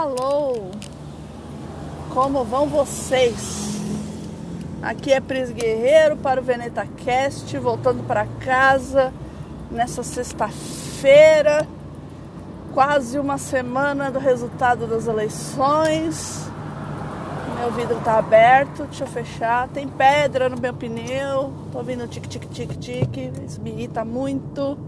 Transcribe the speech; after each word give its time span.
Alô! 0.00 0.70
Como 2.08 2.42
vão 2.42 2.66
vocês? 2.66 3.78
Aqui 4.80 5.12
é 5.12 5.20
Pris 5.20 5.50
Guerreiro 5.50 6.16
para 6.16 6.40
o 6.40 6.42
Veneta 6.42 6.86
Cast, 7.04 7.54
voltando 7.58 8.02
para 8.04 8.24
casa 8.24 9.12
nessa 9.70 10.02
sexta-feira, 10.02 11.68
quase 12.72 13.18
uma 13.18 13.36
semana 13.36 14.10
do 14.10 14.18
resultado 14.18 14.86
das 14.86 15.06
eleições. 15.06 16.50
Meu 17.58 17.70
vidro 17.72 18.00
tá 18.02 18.16
aberto, 18.16 18.84
deixa 18.84 19.04
eu 19.04 19.08
fechar. 19.08 19.68
Tem 19.68 19.86
pedra 19.86 20.48
no 20.48 20.58
meu 20.58 20.72
pneu, 20.72 21.52
tô 21.70 21.76
ouvindo 21.76 22.08
tic 22.08 22.26
tic 22.26 22.48
tic 22.48 22.70
tic, 22.78 23.16
isso 23.46 23.60
me 23.60 23.68
irrita 23.68 24.02
muito. 24.02 24.78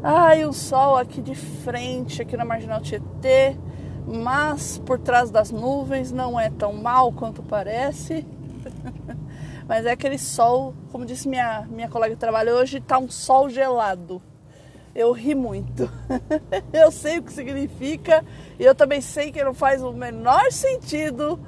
Ai, 0.00 0.44
o 0.44 0.52
sol 0.52 0.96
aqui 0.96 1.20
de 1.20 1.34
frente, 1.34 2.22
aqui 2.22 2.36
na 2.36 2.44
Marginal 2.44 2.80
Tietê 2.80 3.56
mas 4.08 4.78
por 4.86 4.98
trás 4.98 5.30
das 5.30 5.50
nuvens 5.50 6.10
não 6.10 6.40
é 6.40 6.50
tão 6.50 6.72
mal 6.72 7.12
quanto 7.12 7.42
parece. 7.42 8.26
mas 9.68 9.84
é 9.84 9.92
aquele 9.92 10.18
sol, 10.18 10.74
como 10.90 11.04
disse 11.04 11.28
minha, 11.28 11.66
minha 11.70 11.88
colega 11.88 12.14
que 12.14 12.20
trabalha 12.20 12.54
hoje, 12.54 12.80
tá 12.80 12.98
um 12.98 13.10
sol 13.10 13.50
gelado. 13.50 14.22
Eu 14.94 15.12
ri 15.12 15.34
muito. 15.34 15.90
eu 16.72 16.90
sei 16.90 17.18
o 17.18 17.22
que 17.22 17.32
significa 17.32 18.24
e 18.58 18.64
eu 18.64 18.74
também 18.74 19.00
sei 19.00 19.30
que 19.30 19.44
não 19.44 19.52
faz 19.52 19.82
o 19.82 19.92
menor 19.92 20.50
sentido 20.50 21.38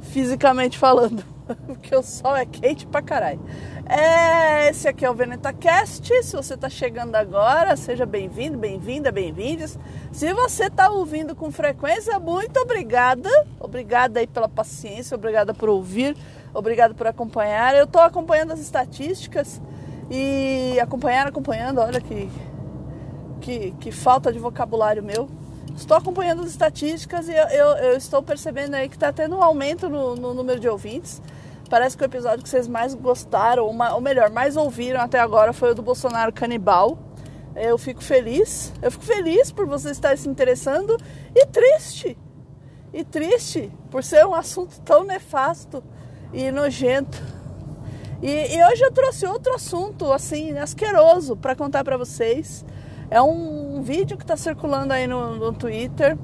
fisicamente 0.00 0.76
falando. 0.76 1.37
Porque 1.66 1.94
o 1.94 2.02
sol 2.02 2.36
é 2.36 2.44
quente 2.44 2.86
pra 2.86 3.02
caralho. 3.02 3.40
É, 3.86 4.68
esse 4.68 4.86
aqui 4.86 5.04
é 5.04 5.10
o 5.10 5.14
Veneta 5.14 5.52
Cast. 5.52 6.22
Se 6.22 6.36
você 6.36 6.54
está 6.54 6.68
chegando 6.68 7.14
agora, 7.14 7.76
seja 7.76 8.04
bem-vindo, 8.04 8.58
bem-vinda, 8.58 9.10
bem-vindas. 9.10 9.78
Se 10.12 10.32
você 10.34 10.64
está 10.64 10.90
ouvindo 10.90 11.34
com 11.34 11.50
frequência, 11.50 12.18
muito 12.18 12.58
obrigada. 12.60 13.30
Obrigada 13.58 14.20
aí 14.20 14.26
pela 14.26 14.48
paciência, 14.48 15.14
obrigada 15.14 15.54
por 15.54 15.68
ouvir, 15.68 16.16
obrigada 16.52 16.94
por 16.94 17.06
acompanhar. 17.06 17.74
Eu 17.74 17.84
estou 17.84 18.02
acompanhando 18.02 18.52
as 18.52 18.60
estatísticas 18.60 19.60
e 20.10 20.78
acompanhar, 20.80 21.26
acompanhando, 21.26 21.80
olha 21.80 22.00
que, 22.00 22.30
que, 23.40 23.70
que 23.72 23.92
falta 23.92 24.32
de 24.32 24.38
vocabulário 24.38 25.02
meu. 25.02 25.28
Estou 25.74 25.96
acompanhando 25.96 26.42
as 26.42 26.50
estatísticas 26.50 27.28
e 27.28 27.32
eu, 27.32 27.44
eu, 27.48 27.66
eu 27.76 27.96
estou 27.96 28.20
percebendo 28.20 28.74
aí 28.74 28.88
que 28.88 28.96
está 28.96 29.12
tendo 29.12 29.36
um 29.36 29.42
aumento 29.42 29.88
no, 29.88 30.16
no 30.16 30.34
número 30.34 30.58
de 30.58 30.68
ouvintes. 30.68 31.22
Parece 31.68 31.96
que 31.96 32.02
o 32.02 32.06
episódio 32.06 32.42
que 32.42 32.48
vocês 32.48 32.66
mais 32.66 32.94
gostaram, 32.94 33.64
ou 33.66 34.00
melhor, 34.00 34.30
mais 34.30 34.56
ouviram 34.56 35.00
até 35.00 35.20
agora 35.20 35.52
foi 35.52 35.72
o 35.72 35.74
do 35.74 35.82
Bolsonaro 35.82 36.32
canibal. 36.32 36.98
Eu 37.54 37.76
fico 37.76 38.02
feliz, 38.02 38.72
eu 38.80 38.90
fico 38.90 39.04
feliz 39.04 39.52
por 39.52 39.66
você 39.66 39.90
estar 39.90 40.16
se 40.16 40.28
interessando 40.28 40.96
e 41.34 41.44
triste. 41.46 42.16
E 42.92 43.04
triste 43.04 43.70
por 43.90 44.02
ser 44.02 44.24
um 44.24 44.34
assunto 44.34 44.80
tão 44.80 45.04
nefasto 45.04 45.82
e 46.32 46.50
nojento. 46.50 47.22
E, 48.22 48.56
e 48.56 48.64
hoje 48.64 48.82
eu 48.82 48.90
trouxe 48.90 49.26
outro 49.26 49.54
assunto, 49.54 50.10
assim, 50.12 50.56
asqueroso, 50.56 51.36
para 51.36 51.54
contar 51.54 51.84
para 51.84 51.96
vocês. 51.96 52.64
É 53.10 53.20
um, 53.20 53.76
um, 53.76 53.82
vídeo 53.82 54.16
que 54.16 54.24
está 54.24 54.36
circulando 54.36 54.92
aí 54.92 55.06
no, 55.06 55.36
no 55.36 55.52
Twitter. 55.52 56.16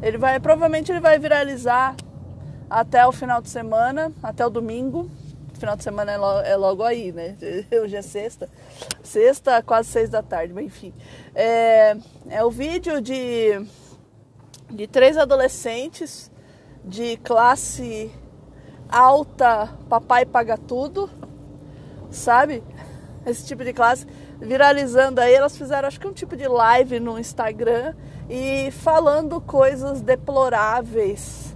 Ele 0.00 0.18
vai, 0.18 0.38
provavelmente 0.38 0.92
ele 0.92 1.00
vai 1.00 1.18
viralizar 1.18 1.96
até 2.74 3.06
o 3.06 3.12
final 3.12 3.40
de 3.40 3.48
semana, 3.48 4.10
até 4.20 4.44
o 4.44 4.50
domingo. 4.50 5.08
Final 5.52 5.76
de 5.76 5.84
semana 5.84 6.10
é 6.10 6.16
logo, 6.16 6.40
é 6.40 6.56
logo 6.56 6.82
aí, 6.82 7.12
né? 7.12 7.36
Hoje 7.80 7.94
é 7.94 8.02
sexta. 8.02 8.48
Sexta, 9.00 9.62
quase 9.62 9.90
seis 9.90 10.10
da 10.10 10.24
tarde, 10.24 10.52
mas 10.52 10.64
enfim. 10.64 10.92
É, 11.36 11.96
é 12.28 12.44
o 12.44 12.50
vídeo 12.50 13.00
de, 13.00 13.64
de 14.68 14.88
três 14.88 15.16
adolescentes 15.16 16.32
de 16.84 17.16
classe 17.18 18.10
alta, 18.88 19.70
papai 19.88 20.26
paga 20.26 20.58
tudo, 20.58 21.08
sabe? 22.10 22.60
Esse 23.24 23.46
tipo 23.46 23.62
de 23.62 23.72
classe 23.72 24.04
viralizando 24.40 25.20
aí. 25.20 25.32
Elas 25.32 25.56
fizeram, 25.56 25.86
acho 25.86 26.00
que 26.00 26.08
um 26.08 26.12
tipo 26.12 26.36
de 26.36 26.48
live 26.48 26.98
no 26.98 27.20
Instagram 27.20 27.94
e 28.28 28.72
falando 28.72 29.40
coisas 29.40 30.00
deploráveis 30.00 31.53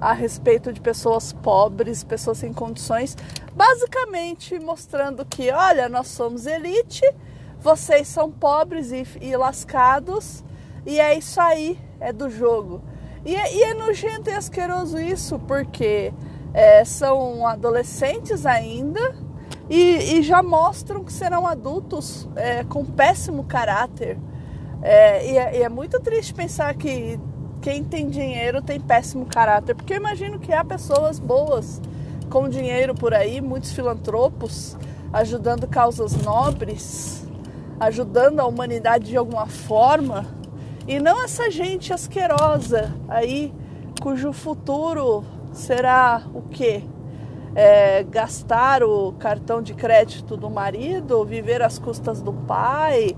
a 0.00 0.12
respeito 0.12 0.72
de 0.72 0.80
pessoas 0.80 1.32
pobres, 1.32 2.04
pessoas 2.04 2.38
sem 2.38 2.52
condições, 2.52 3.16
basicamente 3.54 4.58
mostrando 4.58 5.24
que, 5.24 5.50
olha, 5.50 5.88
nós 5.88 6.08
somos 6.08 6.46
elite, 6.46 7.02
vocês 7.58 8.06
são 8.06 8.30
pobres 8.30 8.92
e, 8.92 9.06
e 9.20 9.36
lascados, 9.36 10.44
e 10.84 11.00
é 11.00 11.16
isso 11.16 11.40
aí, 11.40 11.78
é 11.98 12.12
do 12.12 12.28
jogo. 12.28 12.82
E, 13.24 13.32
e 13.32 13.62
é 13.62 13.74
nojento 13.74 14.30
e 14.30 14.34
asqueroso 14.34 15.00
isso, 15.00 15.38
porque 15.40 16.12
é, 16.54 16.84
são 16.84 17.46
adolescentes 17.46 18.46
ainda 18.46 19.16
e, 19.68 20.18
e, 20.18 20.22
já 20.22 20.42
mostram 20.42 21.02
que 21.02 21.12
serão 21.12 21.46
adultos 21.46 22.28
é, 22.36 22.62
com 22.64 22.84
péssimo 22.84 23.44
caráter. 23.44 24.16
É, 24.80 25.28
e, 25.28 25.38
é, 25.38 25.58
e 25.58 25.62
é 25.62 25.68
muito 25.68 25.98
triste 26.00 26.32
pensar 26.32 26.72
que 26.74 27.18
quem 27.66 27.82
tem 27.82 28.08
dinheiro 28.08 28.62
tem 28.62 28.78
péssimo 28.78 29.26
caráter, 29.26 29.74
porque 29.74 29.94
eu 29.94 29.96
imagino 29.96 30.38
que 30.38 30.52
há 30.52 30.64
pessoas 30.64 31.18
boas 31.18 31.82
com 32.30 32.48
dinheiro 32.48 32.94
por 32.94 33.12
aí, 33.12 33.40
muitos 33.40 33.72
filantropos 33.72 34.76
ajudando 35.12 35.66
causas 35.66 36.14
nobres, 36.22 37.26
ajudando 37.80 38.38
a 38.38 38.46
humanidade 38.46 39.06
de 39.06 39.16
alguma 39.16 39.48
forma, 39.48 40.24
e 40.86 41.00
não 41.00 41.20
essa 41.24 41.50
gente 41.50 41.92
asquerosa 41.92 42.94
aí 43.08 43.52
cujo 44.00 44.32
futuro 44.32 45.24
será 45.52 46.22
o 46.32 46.42
quê? 46.42 46.84
É, 47.52 48.04
gastar 48.04 48.84
o 48.84 49.10
cartão 49.14 49.60
de 49.60 49.74
crédito 49.74 50.36
do 50.36 50.48
marido, 50.48 51.24
viver 51.24 51.62
às 51.62 51.80
custas 51.80 52.22
do 52.22 52.32
pai, 52.32 53.16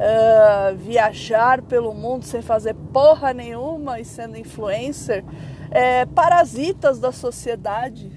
uh, 0.00 0.74
viajar 0.76 1.60
pelo 1.62 1.92
mundo 1.92 2.24
sem 2.24 2.40
fazer 2.40 2.74
porra 2.92 3.34
nenhuma 3.34 4.00
e 4.00 4.04
sendo 4.04 4.36
influencer, 4.36 5.22
é, 5.70 6.06
parasitas 6.06 6.98
da 6.98 7.12
sociedade, 7.12 8.10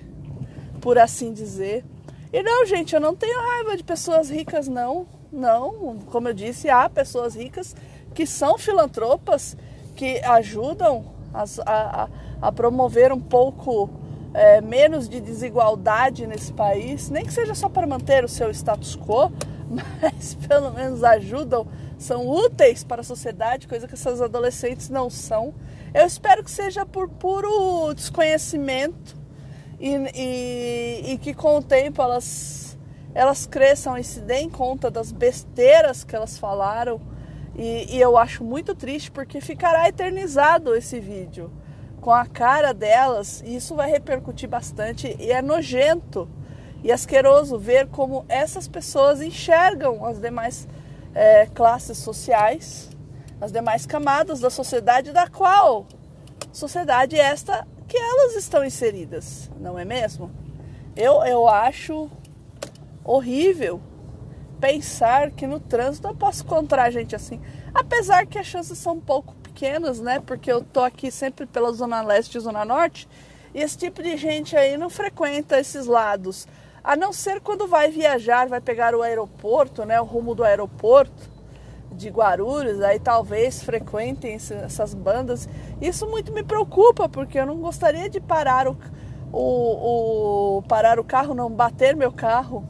por 0.80 0.98
assim 0.98 1.34
dizer. 1.34 1.86
E 2.32 2.42
não, 2.42 2.66
gente, 2.66 2.96
eu 2.96 3.02
não 3.02 3.16
tenho 3.16 3.40
raiva 3.40 3.78
de 3.78 3.84
pessoas 3.84 4.30
ricas, 4.30 4.68
não. 4.68 5.06
Não, 5.32 5.98
como 6.12 6.30
eu 6.30 6.34
disse, 6.34 6.70
há 6.70 6.88
pessoas 6.88 7.36
ricas 7.36 7.76
que 8.14 8.26
são 8.26 8.58
filantropas, 8.58 9.58
que 9.96 10.20
ajudam 10.24 11.06
a, 11.34 11.44
a, 11.66 12.10
a 12.42 12.52
promover 12.52 13.12
um 13.12 13.20
pouco 13.20 13.90
é, 14.34 14.62
menos 14.62 15.08
de 15.08 15.22
desigualdade 15.22 16.26
nesse 16.26 16.52
país, 16.52 17.10
nem 17.10 17.26
que 17.26 17.34
seja 17.34 17.54
só 17.54 17.70
para 17.70 17.86
manter 17.86 18.24
o 18.24 18.28
seu 18.28 18.50
status 18.50 18.96
quo, 18.96 19.32
mas 20.02 20.36
pelo 20.48 20.72
menos 20.72 21.04
ajudam, 21.04 21.68
são 21.98 22.28
úteis 22.28 22.84
para 22.84 23.02
a 23.02 23.04
sociedade, 23.04 23.68
coisa 23.68 23.88
que 23.88 23.94
essas 23.94 24.22
adolescentes 24.22 24.90
não 24.90 25.10
são. 25.10 25.54
Eu 25.94 26.06
espero 26.06 26.44
que 26.44 26.52
seja 26.52 26.86
por 26.86 27.08
puro 27.08 27.94
desconhecimento 27.94 29.16
e, 29.80 29.96
e, 30.16 31.14
e 31.14 31.18
que 31.20 31.34
com 31.34 31.58
o 31.58 31.64
tempo 31.64 32.02
elas, 32.02 32.78
elas 33.14 33.46
cresçam 33.46 33.98
e 33.98 34.04
se 34.04 34.20
deem 34.20 34.50
conta 34.50 34.90
das 34.90 35.12
besteiras 35.12 36.04
que 36.04 36.16
elas 36.16 36.38
falaram. 36.38 37.00
E, 37.56 37.96
e 37.96 38.02
eu 38.02 38.18
acho 38.18 38.44
muito 38.44 38.74
triste 38.74 39.12
porque 39.12 39.40
ficará 39.40 39.88
eternizado 39.88 40.76
esse 40.76 41.00
vídeo 41.00 41.52
com 42.03 42.12
a 42.12 42.25
cara 42.25 42.74
delas 42.74 43.41
e 43.46 43.56
isso 43.56 43.75
vai 43.75 43.90
repercutir 43.90 44.50
bastante 44.50 45.16
e 45.18 45.31
é 45.31 45.41
nojento 45.41 46.28
e 46.84 46.91
asqueroso 46.91 47.58
ver 47.58 47.88
como 47.88 48.25
essas 48.28 48.68
pessoas 48.68 49.22
enxergam 49.22 50.06
as 50.06 50.19
demais 50.19 50.68
é, 51.16 51.46
classes 51.46 51.97
sociais, 51.97 52.90
as 53.40 53.53
demais 53.53 53.85
camadas 53.85 54.41
da 54.41 54.50
sociedade, 54.50 55.14
da 55.14 55.29
qual 55.29 55.88
sociedade 56.52 57.17
esta 57.17 57.66
que 57.88 57.96
elas 57.96 58.35
estão 58.35 58.66
inseridas, 58.66 59.50
não 59.58 59.79
é 59.79 59.85
mesmo? 59.85 60.29
Eu, 60.97 61.23
eu 61.23 61.47
acho 61.47 62.11
horrível 63.02 63.79
pensar 64.59 65.32
que 65.32 65.47
no 65.47 65.58
trânsito 65.58 66.09
eu 66.09 66.16
posso 66.16 66.44
encontrar 66.44 66.91
gente 66.91 67.16
assim, 67.16 67.40
apesar 67.73 68.26
que 68.26 68.38
as 68.38 68.46
chances 68.46 68.78
são 68.78 69.00
pouco 69.00 69.34
pequenas, 69.53 70.00
né? 70.00 70.20
Porque 70.20 70.52
eu 70.52 70.61
tô 70.64 70.82
aqui 70.82 71.11
sempre 71.11 71.46
pela 71.46 71.72
zona 71.72 72.02
leste 72.02 72.38
e 72.38 72.41
zona 72.41 72.66
norte, 72.66 73.08
e 73.53 73.61
esse 73.61 73.78
tipo 73.78 74.02
de 74.02 74.17
gente 74.17 74.58
aí 74.58 74.76
não 74.78 74.90
frequenta 74.90 75.59
esses 75.59 75.85
lados 75.85 76.47
a 76.84 76.97
não 76.97 77.14
ser 77.14 77.40
quando 77.40 77.66
vai 77.66 77.90
viajar, 77.90 78.47
vai 78.47 78.59
pegar 78.59 78.94
o 78.94 79.02
aeroporto, 79.02 79.85
né, 79.85 80.02
o 80.02 80.03
rumo 80.03 80.35
do 80.35 80.44
aeroporto 80.44 81.32
de 81.90 82.09
Guarulhos, 82.09 82.82
aí 82.82 83.00
talvez 83.00 83.64
frequentem 83.64 84.34
essas 84.34 84.94
bandas. 84.94 85.47
Isso 85.79 86.05
muito 86.08 86.34
me 86.34 86.44
preocupa, 86.44 87.08
porque 87.08 87.40
eu 87.40 87.46
não 87.46 87.58
gostaria 87.58 88.09
de 88.09 88.20
parar 88.20 88.67
o, 88.67 88.76
o, 89.32 90.58
o 90.58 90.61
parar 90.64 91.00
o 91.00 91.03
carro, 91.03 91.34
não 91.34 91.50
bater 91.50 91.96
meu 91.96 92.11
carro 92.11 92.67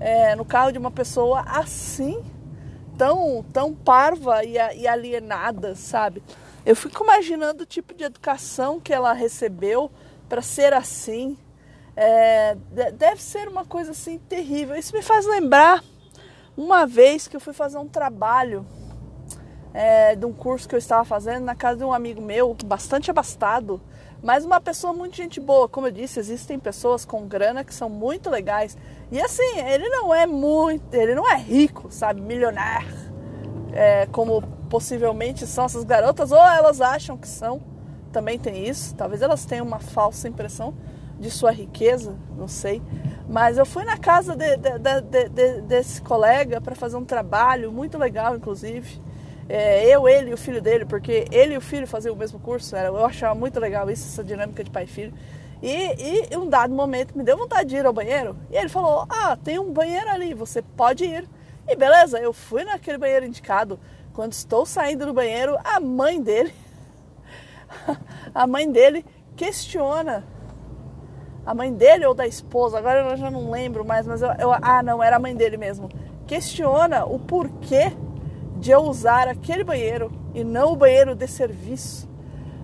é, 0.00 0.34
no 0.34 0.44
carro 0.44 0.72
de 0.72 0.78
uma 0.78 0.90
pessoa 0.90 1.44
assim, 1.46 2.20
tão, 2.96 3.44
tão 3.52 3.74
parva 3.74 4.44
e, 4.44 4.54
e 4.54 4.86
alienada, 4.86 5.74
sabe? 5.74 6.22
Eu 6.64 6.74
fico 6.74 7.04
imaginando 7.04 7.62
o 7.62 7.66
tipo 7.66 7.94
de 7.94 8.04
educação 8.04 8.80
que 8.80 8.92
ela 8.92 9.12
recebeu 9.12 9.90
para 10.28 10.42
ser 10.42 10.72
assim. 10.72 11.38
É, 11.94 12.56
deve 12.94 13.22
ser 13.22 13.48
uma 13.48 13.64
coisa 13.64 13.92
assim 13.92 14.18
terrível. 14.18 14.76
Isso 14.76 14.94
me 14.94 15.02
faz 15.02 15.24
lembrar 15.26 15.82
uma 16.56 16.86
vez 16.86 17.28
que 17.28 17.36
eu 17.36 17.40
fui 17.40 17.52
fazer 17.52 17.78
um 17.78 17.88
trabalho 17.88 18.66
é, 19.72 20.16
de 20.16 20.24
um 20.24 20.32
curso 20.32 20.68
que 20.68 20.74
eu 20.74 20.78
estava 20.78 21.04
fazendo 21.04 21.44
na 21.44 21.54
casa 21.54 21.76
de 21.76 21.84
um 21.84 21.92
amigo 21.92 22.20
meu, 22.20 22.56
bastante 22.64 23.10
abastado, 23.10 23.80
mas 24.26 24.44
uma 24.44 24.60
pessoa 24.60 24.92
muito 24.92 25.14
gente 25.14 25.38
boa. 25.38 25.68
Como 25.68 25.86
eu 25.86 25.92
disse, 25.92 26.18
existem 26.18 26.58
pessoas 26.58 27.04
com 27.04 27.28
grana 27.28 27.62
que 27.62 27.72
são 27.72 27.88
muito 27.88 28.28
legais. 28.28 28.76
E 29.08 29.20
assim, 29.20 29.60
ele 29.60 29.88
não 29.88 30.12
é 30.12 30.26
muito, 30.26 30.92
ele 30.92 31.14
não 31.14 31.30
é 31.30 31.36
rico, 31.36 31.86
sabe, 31.92 32.20
milionário, 32.20 32.92
é, 33.72 34.04
como 34.06 34.42
possivelmente 34.68 35.46
são 35.46 35.66
essas 35.66 35.84
garotas, 35.84 36.32
ou 36.32 36.42
elas 36.42 36.80
acham 36.80 37.16
que 37.16 37.28
são. 37.28 37.62
Também 38.10 38.36
tem 38.36 38.66
isso. 38.66 38.96
Talvez 38.96 39.22
elas 39.22 39.44
tenham 39.44 39.64
uma 39.64 39.78
falsa 39.78 40.26
impressão 40.26 40.74
de 41.20 41.30
sua 41.30 41.52
riqueza, 41.52 42.16
não 42.36 42.48
sei. 42.48 42.82
Mas 43.28 43.58
eu 43.58 43.64
fui 43.64 43.84
na 43.84 43.96
casa 43.96 44.34
de, 44.34 44.56
de, 44.56 45.28
de, 45.28 45.60
desse 45.60 46.02
colega 46.02 46.60
para 46.60 46.74
fazer 46.74 46.96
um 46.96 47.04
trabalho 47.04 47.70
muito 47.70 47.96
legal, 47.96 48.34
inclusive 48.34 49.00
é, 49.48 49.86
eu, 49.86 50.08
ele 50.08 50.30
e 50.30 50.34
o 50.34 50.36
filho 50.36 50.60
dele, 50.60 50.84
porque 50.84 51.26
ele 51.30 51.54
e 51.54 51.56
o 51.56 51.60
filho 51.60 51.86
faziam 51.86 52.14
o 52.14 52.18
mesmo 52.18 52.38
curso, 52.40 52.74
era, 52.74 52.88
eu 52.88 53.04
achava 53.04 53.34
muito 53.34 53.60
legal 53.60 53.88
isso, 53.88 54.06
essa 54.06 54.24
dinâmica 54.24 54.64
de 54.64 54.70
pai 54.70 54.84
e 54.84 54.88
filho. 54.88 55.14
E, 55.62 56.34
em 56.34 56.36
um 56.36 56.48
dado 56.48 56.74
momento 56.74 57.16
me 57.16 57.24
deu 57.24 57.36
vontade 57.36 57.70
de 57.70 57.76
ir 57.76 57.86
ao 57.86 57.92
banheiro. 57.92 58.36
E 58.50 58.56
ele 58.56 58.68
falou: 58.68 59.06
Ah, 59.08 59.36
tem 59.42 59.58
um 59.58 59.72
banheiro 59.72 60.08
ali, 60.10 60.34
você 60.34 60.60
pode 60.60 61.04
ir. 61.04 61.28
E 61.66 61.74
beleza, 61.74 62.18
eu 62.18 62.32
fui 62.32 62.64
naquele 62.64 62.98
banheiro 62.98 63.26
indicado. 63.26 63.78
Quando 64.12 64.32
estou 64.32 64.66
saindo 64.66 65.06
do 65.06 65.12
banheiro, 65.12 65.56
a 65.64 65.80
mãe 65.80 66.20
dele, 66.20 66.54
a 68.34 68.46
mãe 68.46 68.70
dele 68.70 69.04
questiona. 69.34 70.24
A 71.44 71.54
mãe 71.54 71.72
dele 71.72 72.04
ou 72.04 72.14
da 72.14 72.26
esposa, 72.26 72.78
agora 72.78 73.10
eu 73.10 73.16
já 73.16 73.30
não 73.30 73.50
lembro 73.50 73.84
mais, 73.84 74.04
mas 74.04 74.20
eu, 74.20 74.30
eu 74.32 74.52
ah, 74.52 74.82
não, 74.82 75.00
era 75.00 75.16
a 75.16 75.18
mãe 75.18 75.34
dele 75.34 75.56
mesmo. 75.56 75.88
Questiona 76.26 77.04
o 77.04 77.20
porquê 77.20 77.92
de 78.58 78.70
eu 78.70 78.80
usar 78.80 79.28
aquele 79.28 79.64
banheiro 79.64 80.10
e 80.34 80.42
não 80.42 80.72
o 80.72 80.76
banheiro 80.76 81.14
de 81.14 81.26
serviço. 81.26 82.08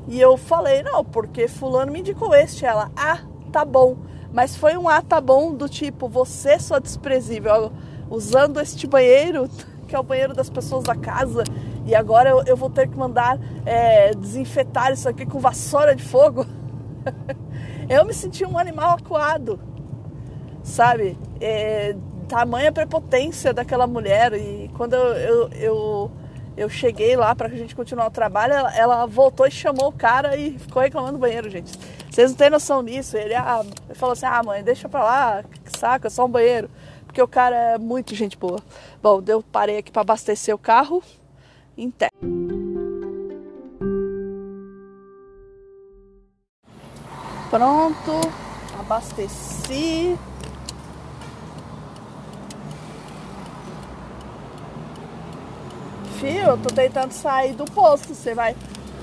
E 0.09 0.21
eu 0.21 0.37
falei, 0.37 0.83
não, 0.83 1.05
porque 1.05 1.47
fulano 1.47 1.93
me 1.93 2.01
indicou 2.01 2.35
este. 2.35 2.65
Ela, 2.65 2.91
ah, 2.97 3.21
tá 3.53 3.65
bom. 3.65 3.97
Mas 4.33 4.57
foi 4.57 4.77
um 4.77 4.89
ah, 4.89 5.03
tá 5.03 5.21
bom 5.21 5.55
do 5.55 5.69
tipo, 5.69 6.09
você 6.09 6.59
só 6.59 6.79
desprezível, 6.79 7.71
usando 8.09 8.61
este 8.61 8.87
banheiro, 8.87 9.49
que 9.87 9.95
é 9.95 9.99
o 9.99 10.03
banheiro 10.03 10.33
das 10.33 10.49
pessoas 10.49 10.85
da 10.85 10.97
casa, 10.97 11.45
e 11.85 11.95
agora 11.95 12.31
eu, 12.31 12.43
eu 12.45 12.57
vou 12.57 12.71
ter 12.71 12.89
que 12.89 12.97
mandar 12.97 13.39
é, 13.67 14.15
desinfetar 14.15 14.93
isso 14.93 15.07
aqui 15.07 15.27
com 15.27 15.39
vassoura 15.39 15.95
de 15.95 16.03
fogo. 16.03 16.47
eu 17.91 18.05
me 18.07 18.15
senti 18.15 18.45
um 18.45 18.57
animal 18.57 18.97
acuado, 18.97 19.61
sabe? 20.63 21.19
É, 21.39 21.95
tamanha 22.33 22.73
prepotência 22.73 23.53
daquela 23.53 23.87
mulher. 23.87 24.33
E 24.33 24.71
quando 24.75 24.95
eu, 24.95 25.13
eu, 25.13 25.51
eu, 25.53 26.11
eu 26.57 26.69
cheguei 26.71 27.15
lá 27.15 27.35
para 27.35 27.49
a 27.49 27.51
gente 27.51 27.77
continuar 27.77 28.07
o 28.07 28.11
trabalho, 28.11 28.55
ela, 28.55 28.75
ela, 28.75 29.07
voltou 29.07 29.47
e 29.47 29.51
chamou 29.51 29.89
o 29.89 29.93
cara 29.93 30.35
e 30.35 30.59
ficou 30.59 30.81
reclamando 30.81 31.13
do 31.13 31.19
banheiro, 31.19 31.51
gente. 31.51 31.79
Vocês 32.11 32.31
não 32.31 32.39
têm 32.39 32.49
noção 32.49 32.83
disso. 32.83 33.19
Ele, 33.19 33.35
ah, 33.35 33.63
ele 33.63 33.95
falou 33.95 34.15
assim: 34.15 34.25
ah, 34.25 34.43
mãe, 34.43 34.65
deixa 34.65 34.89
pra 34.89 35.05
lá, 35.05 35.45
que 35.63 35.79
saco, 35.79 36.07
é 36.07 36.11
só 36.11 36.25
um 36.25 36.29
banheiro. 36.29 36.71
Porque 37.05 37.21
o 37.21 37.29
cara 37.29 37.55
é 37.55 37.79
muito 37.79 38.15
gente 38.15 38.39
boa. 38.39 38.59
Bom, 39.03 39.23
eu 39.27 39.43
parei 39.43 39.77
aqui 39.77 39.93
para 39.93 40.01
abastecer 40.01 40.55
o 40.55 40.59
carro 40.59 41.03
inteiro. 41.77 42.15
Pronto, 47.51 48.13
abasteci. 48.81 50.17
Filho, 56.23 56.51
eu 56.51 56.59
tô 56.59 56.73
tentando 56.73 57.11
sair 57.11 57.53
do 57.55 57.65
posto. 57.65 58.15
Você 58.15 58.33
vai 58.33 58.55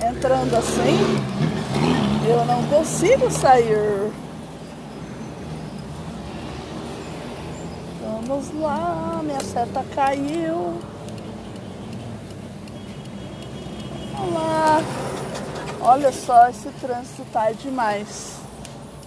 entrando 0.01 0.55
assim, 0.55 0.97
eu 2.27 2.45
não 2.45 2.63
consigo 2.67 3.29
sair. 3.29 4.09
Vamos 8.01 8.53
lá, 8.61 9.19
minha 9.21 9.41
seta 9.41 9.83
caiu. 9.93 10.79
Vamos 14.13 14.33
lá. 14.33 14.81
Olha 15.81 16.11
só, 16.13 16.47
esse 16.47 16.69
trânsito 16.79 17.25
tá 17.33 17.51
demais. 17.51 18.37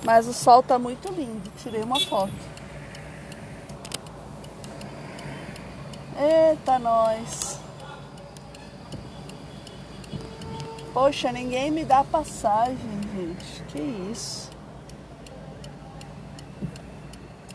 Mas 0.04 0.26
o 0.26 0.34
sol 0.34 0.62
tá 0.62 0.78
muito 0.78 1.10
lindo. 1.12 1.50
Tirei 1.62 1.82
uma 1.82 2.00
foto. 2.00 2.32
Eita, 6.18 6.78
nós. 6.78 7.61
Poxa, 10.92 11.32
ninguém 11.32 11.70
me 11.70 11.86
dá 11.86 12.04
passagem, 12.04 12.76
gente. 13.14 13.62
Que 13.68 13.80
isso? 13.80 14.50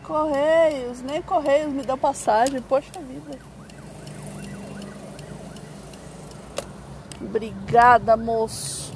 Correios, 0.02 1.02
nem 1.02 1.22
Correios 1.22 1.72
me 1.72 1.84
dão 1.84 1.96
passagem. 1.96 2.60
Poxa 2.60 2.90
vida. 2.98 3.38
Obrigada, 7.20 8.16
moço. 8.16 8.92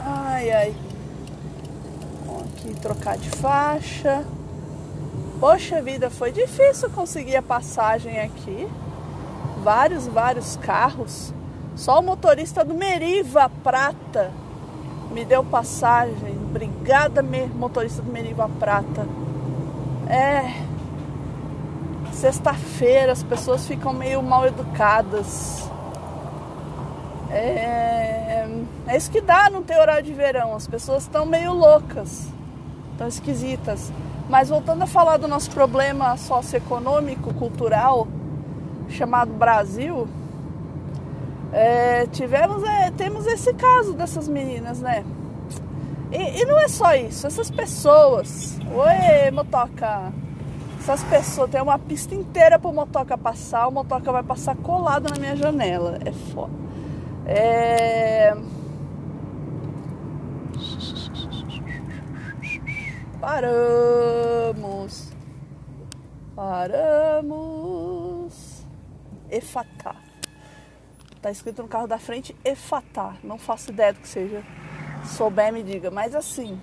Ai, 0.00 0.50
ai. 0.50 0.76
Vamos 2.24 2.44
aqui 2.44 2.74
trocar 2.80 3.18
de 3.18 3.28
faixa. 3.28 4.24
Poxa 5.38 5.82
vida, 5.82 6.08
foi 6.08 6.32
difícil 6.32 6.88
conseguir 6.90 7.36
a 7.36 7.42
passagem 7.42 8.20
aqui. 8.20 8.66
Vários, 9.62 10.06
vários 10.06 10.56
carros. 10.56 11.34
Só 11.76 11.98
o 11.98 12.02
motorista 12.02 12.64
do 12.64 12.74
Meriva 12.74 13.50
Prata 13.62 14.30
me 15.10 15.24
deu 15.24 15.44
passagem. 15.44 16.36
Obrigada, 16.50 17.22
motorista 17.54 18.02
do 18.02 18.10
Meriva 18.10 18.48
Prata. 18.58 19.06
É. 20.08 20.62
Sexta-feira 22.12 23.12
as 23.12 23.22
pessoas 23.22 23.66
ficam 23.66 23.92
meio 23.92 24.22
mal 24.22 24.46
educadas. 24.46 25.68
É, 27.30 28.46
é 28.86 28.96
isso 28.96 29.10
que 29.10 29.20
dá 29.20 29.50
no 29.50 29.62
ter 29.62 29.78
horário 29.78 30.04
de 30.04 30.12
verão. 30.12 30.54
As 30.54 30.68
pessoas 30.68 31.02
estão 31.02 31.26
meio 31.26 31.52
loucas, 31.52 32.28
estão 32.92 33.08
esquisitas. 33.08 33.92
Mas 34.28 34.48
voltando 34.48 34.82
a 34.82 34.86
falar 34.86 35.16
do 35.16 35.26
nosso 35.26 35.50
problema 35.50 36.16
socioeconômico, 36.16 37.34
cultural, 37.34 38.06
chamado 38.88 39.32
Brasil, 39.32 40.08
é, 41.54 42.06
tivemos, 42.08 42.64
é, 42.64 42.90
temos 42.90 43.28
esse 43.28 43.54
caso 43.54 43.92
dessas 43.92 44.26
meninas, 44.26 44.80
né? 44.80 45.04
E, 46.10 46.40
e, 46.40 46.44
não 46.46 46.58
é 46.58 46.66
só 46.66 46.96
isso, 46.96 47.28
essas 47.28 47.48
pessoas. 47.48 48.58
Oi, 48.74 49.30
motoca! 49.30 50.12
Essas 50.80 51.04
pessoas, 51.04 51.48
tem 51.50 51.62
uma 51.62 51.78
pista 51.78 52.12
inteira 52.12 52.58
pro 52.58 52.72
motoca 52.72 53.16
passar, 53.16 53.68
o 53.68 53.70
motoca 53.70 54.10
vai 54.10 54.24
passar 54.24 54.56
colado 54.56 55.08
na 55.08 55.16
minha 55.16 55.36
janela. 55.36 55.98
É 56.04 56.10
foda. 56.10 56.52
É. 57.24 58.36
Paramos. 63.20 65.12
Paramos. 66.34 67.54
Efatá. 69.30 70.03
Tá 71.24 71.30
escrito 71.30 71.62
no 71.62 71.68
carro 71.68 71.86
da 71.86 71.98
frente 71.98 72.36
Efatá. 72.44 73.14
Não 73.24 73.38
faço 73.38 73.70
ideia 73.70 73.94
do 73.94 73.98
que 73.98 74.06
seja. 74.06 74.44
Souber, 75.06 75.50
me 75.50 75.62
diga. 75.62 75.90
Mas 75.90 76.14
assim, 76.14 76.60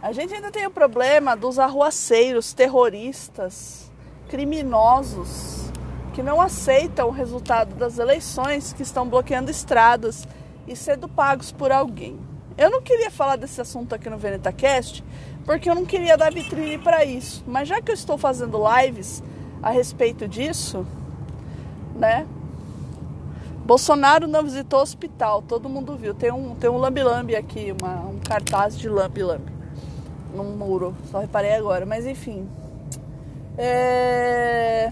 a 0.00 0.12
gente 0.12 0.32
ainda 0.32 0.52
tem 0.52 0.68
o 0.68 0.70
problema 0.70 1.36
dos 1.36 1.58
arruaceiros, 1.58 2.52
terroristas, 2.52 3.90
criminosos, 4.28 5.68
que 6.14 6.22
não 6.22 6.40
aceitam 6.40 7.08
o 7.08 7.10
resultado 7.10 7.74
das 7.74 7.98
eleições, 7.98 8.72
que 8.72 8.84
estão 8.84 9.08
bloqueando 9.08 9.50
estradas 9.50 10.28
e 10.68 10.76
sendo 10.76 11.08
pagos 11.08 11.50
por 11.50 11.72
alguém. 11.72 12.20
Eu 12.56 12.70
não 12.70 12.80
queria 12.80 13.10
falar 13.10 13.34
desse 13.34 13.60
assunto 13.60 13.96
aqui 13.96 14.08
no 14.08 14.16
VenetaCast, 14.16 15.02
porque 15.44 15.68
eu 15.68 15.74
não 15.74 15.84
queria 15.84 16.16
dar 16.16 16.32
vitrine 16.32 16.78
para 16.78 17.04
isso. 17.04 17.42
Mas 17.48 17.66
já 17.66 17.82
que 17.82 17.90
eu 17.90 17.96
estou 17.96 18.16
fazendo 18.16 18.62
lives 18.78 19.24
a 19.60 19.70
respeito 19.70 20.28
disso, 20.28 20.86
né? 21.96 22.28
Bolsonaro 23.70 24.26
não 24.26 24.42
visitou 24.42 24.80
o 24.80 24.82
hospital, 24.82 25.42
todo 25.42 25.68
mundo 25.68 25.94
viu. 25.94 26.12
Tem 26.12 26.32
um, 26.32 26.56
tem 26.56 26.68
um 26.68 26.76
lambi-lambi 26.76 27.36
aqui, 27.36 27.72
uma, 27.80 28.00
um 28.00 28.18
cartaz 28.18 28.76
de 28.76 28.88
lambi-lambi 28.88 29.52
num 30.34 30.56
muro, 30.56 30.92
só 31.08 31.20
reparei 31.20 31.54
agora. 31.54 31.86
Mas 31.86 32.04
enfim. 32.04 32.50
É... 33.56 34.90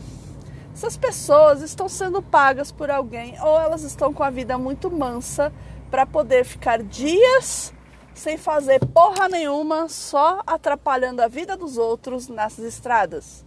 essas 0.73 0.97
pessoas 0.97 1.61
estão 1.61 1.89
sendo 1.89 2.23
pagas 2.23 2.71
por 2.71 2.89
alguém 2.89 3.35
ou 3.43 3.59
elas 3.59 3.83
estão 3.83 4.15
com 4.15 4.23
a 4.23 4.31
vida 4.31 4.57
muito 4.57 4.89
mansa 4.93 5.53
para 5.91 6.07
poder 6.07 6.45
ficar 6.45 6.81
dias 6.81 7.75
sem 8.15 8.37
fazer 8.37 8.79
porra 8.79 9.29
nenhuma, 9.29 9.89
só 9.89 10.41
atrapalhando 10.47 11.21
a 11.21 11.27
vida 11.27 11.57
dos 11.57 11.79
outros 11.79 12.29
nas 12.29 12.57
estradas. 12.61 13.45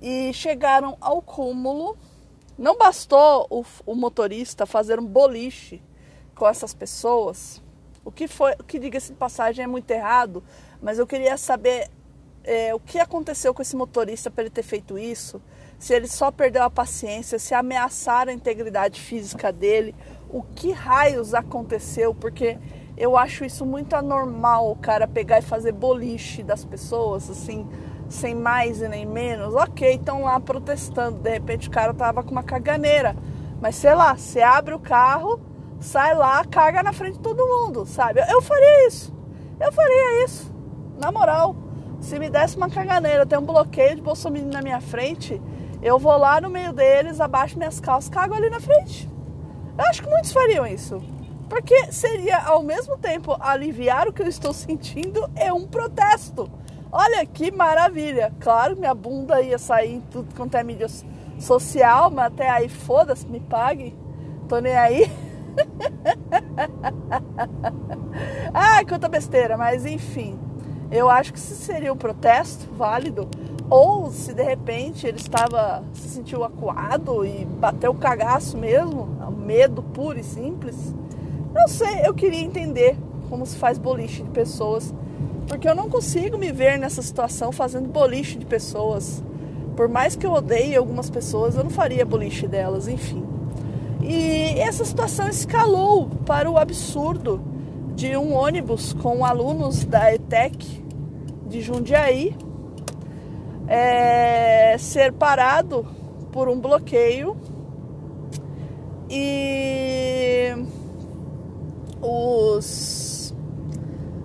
E 0.00 0.32
chegaram 0.32 0.96
ao 1.00 1.20
cúmulo. 1.20 1.96
Não 2.56 2.76
bastou 2.76 3.46
o, 3.50 3.64
o 3.84 3.94
motorista 3.94 4.64
fazer 4.66 5.00
um 5.00 5.06
boliche 5.06 5.82
com 6.34 6.46
essas 6.46 6.74
pessoas, 6.74 7.62
o 8.04 8.10
que 8.10 8.28
foi, 8.28 8.52
o 8.52 8.64
que 8.64 8.78
diga-se 8.78 9.12
de 9.12 9.18
passagem 9.18 9.64
é 9.64 9.66
muito 9.66 9.90
errado, 9.90 10.42
mas 10.82 10.98
eu 10.98 11.06
queria 11.06 11.36
saber 11.36 11.88
é, 12.44 12.74
o 12.74 12.78
que 12.78 12.98
aconteceu 12.98 13.54
com 13.54 13.62
esse 13.62 13.74
motorista 13.74 14.30
para 14.30 14.42
ele 14.42 14.50
ter 14.50 14.62
feito 14.62 14.98
isso, 14.98 15.40
se 15.78 15.94
ele 15.94 16.06
só 16.06 16.30
perdeu 16.30 16.62
a 16.62 16.70
paciência, 16.70 17.38
se 17.38 17.54
ameaçaram 17.54 18.30
a 18.30 18.34
integridade 18.34 19.00
física 19.00 19.52
dele, 19.52 19.94
o 20.28 20.42
que 20.42 20.70
raios 20.70 21.34
aconteceu, 21.34 22.14
porque 22.14 22.58
eu 22.96 23.16
acho 23.16 23.44
isso 23.44 23.64
muito 23.66 23.94
anormal, 23.94 24.70
o 24.70 24.76
cara 24.76 25.08
pegar 25.08 25.38
e 25.38 25.42
fazer 25.42 25.72
boliche 25.72 26.42
das 26.42 26.64
pessoas, 26.64 27.28
assim, 27.28 27.66
sem 28.08 28.34
mais 28.34 28.80
e 28.80 28.88
nem 28.88 29.06
menos. 29.06 29.54
Ok, 29.54 29.94
estão 29.94 30.24
lá 30.24 30.38
protestando, 30.40 31.18
de 31.18 31.30
repente 31.30 31.68
o 31.68 31.70
cara 31.70 31.92
tava 31.94 32.22
com 32.22 32.30
uma 32.30 32.42
caganeira. 32.42 33.16
Mas 33.60 33.76
sei 33.76 33.94
lá, 33.94 34.14
você 34.16 34.42
abre 34.42 34.74
o 34.74 34.78
carro, 34.78 35.40
sai 35.80 36.14
lá, 36.14 36.44
carga 36.44 36.82
na 36.82 36.92
frente 36.92 37.14
de 37.14 37.20
todo 37.20 37.46
mundo, 37.46 37.86
sabe? 37.86 38.20
Eu, 38.20 38.26
eu 38.26 38.42
faria 38.42 38.86
isso. 38.86 39.14
Eu 39.60 39.72
faria 39.72 40.24
isso. 40.24 40.52
Na 41.00 41.10
moral, 41.10 41.56
se 42.00 42.18
me 42.18 42.28
desse 42.28 42.56
uma 42.56 42.68
caganeira, 42.68 43.24
tem 43.24 43.38
um 43.38 43.46
bloqueio 43.46 43.96
de 43.96 44.02
Bolsonaro 44.02 44.46
na 44.46 44.60
minha 44.60 44.80
frente, 44.80 45.40
eu 45.82 45.98
vou 45.98 46.16
lá 46.16 46.40
no 46.40 46.50
meio 46.50 46.72
deles, 46.72 47.20
abaixo 47.20 47.58
minhas 47.58 47.80
calças, 47.80 48.10
cago 48.10 48.34
ali 48.34 48.50
na 48.50 48.60
frente. 48.60 49.08
Eu 49.76 49.84
acho 49.86 50.02
que 50.02 50.08
muitos 50.08 50.32
fariam 50.32 50.66
isso. 50.66 51.02
Porque 51.48 51.92
seria 51.92 52.38
ao 52.38 52.62
mesmo 52.62 52.96
tempo 52.96 53.36
aliviar 53.38 54.08
o 54.08 54.12
que 54.12 54.22
eu 54.22 54.26
estou 54.26 54.52
sentindo 54.52 55.28
é 55.36 55.52
um 55.52 55.66
protesto. 55.66 56.50
Olha 56.96 57.26
que 57.26 57.50
maravilha! 57.50 58.32
Claro, 58.38 58.76
minha 58.76 58.94
bunda 58.94 59.42
ia 59.42 59.58
sair 59.58 59.96
em 59.96 60.00
tudo 60.00 60.32
quanto 60.32 60.56
é 60.56 60.62
mídia 60.62 60.86
social, 61.40 62.08
mas 62.08 62.26
até 62.26 62.48
aí 62.48 62.68
foda-se, 62.68 63.26
me 63.26 63.40
pague. 63.40 63.92
Tô 64.48 64.60
nem 64.60 64.76
aí. 64.76 65.10
ah, 68.54 68.80
quanta 68.88 69.08
besteira, 69.08 69.56
mas 69.56 69.84
enfim. 69.84 70.38
Eu 70.88 71.10
acho 71.10 71.32
que 71.32 71.40
se 71.40 71.56
seria 71.56 71.92
um 71.92 71.96
protesto 71.96 72.72
válido, 72.72 73.28
ou 73.68 74.08
se 74.12 74.32
de 74.32 74.44
repente 74.44 75.04
ele 75.04 75.16
estava 75.16 75.82
se 75.94 76.10
sentiu 76.10 76.44
acuado 76.44 77.26
e 77.26 77.44
bateu 77.44 77.90
o 77.90 77.96
cagaço 77.96 78.56
mesmo, 78.56 79.08
medo 79.36 79.82
puro 79.82 80.20
e 80.20 80.22
simples, 80.22 80.94
não 81.52 81.66
sei, 81.66 82.06
eu 82.06 82.14
queria 82.14 82.40
entender 82.40 82.96
como 83.28 83.44
se 83.44 83.56
faz 83.56 83.78
boliche 83.78 84.22
de 84.22 84.30
pessoas, 84.30 84.94
porque 85.46 85.68
eu 85.68 85.74
não 85.74 85.88
consigo 85.88 86.38
me 86.38 86.50
ver 86.52 86.78
nessa 86.78 87.02
situação 87.02 87.52
fazendo 87.52 87.88
boliche 87.88 88.38
de 88.38 88.46
pessoas. 88.46 89.22
Por 89.76 89.88
mais 89.88 90.16
que 90.16 90.26
eu 90.26 90.32
odeie 90.32 90.76
algumas 90.76 91.10
pessoas, 91.10 91.56
eu 91.56 91.64
não 91.64 91.70
faria 91.70 92.04
boliche 92.04 92.46
delas, 92.46 92.88
enfim. 92.88 93.24
E 94.02 94.58
essa 94.60 94.84
situação 94.84 95.28
escalou 95.28 96.08
para 96.26 96.50
o 96.50 96.58
absurdo 96.58 97.40
de 97.94 98.16
um 98.16 98.34
ônibus 98.34 98.92
com 98.92 99.24
alunos 99.24 99.84
da 99.84 100.12
ETEC 100.12 100.84
de 101.46 101.60
Jundiaí 101.60 102.36
é, 103.66 104.76
ser 104.78 105.12
parado 105.12 105.86
por 106.32 106.48
um 106.48 106.60
bloqueio 106.60 107.36
e 109.08 110.52
os, 112.02 113.13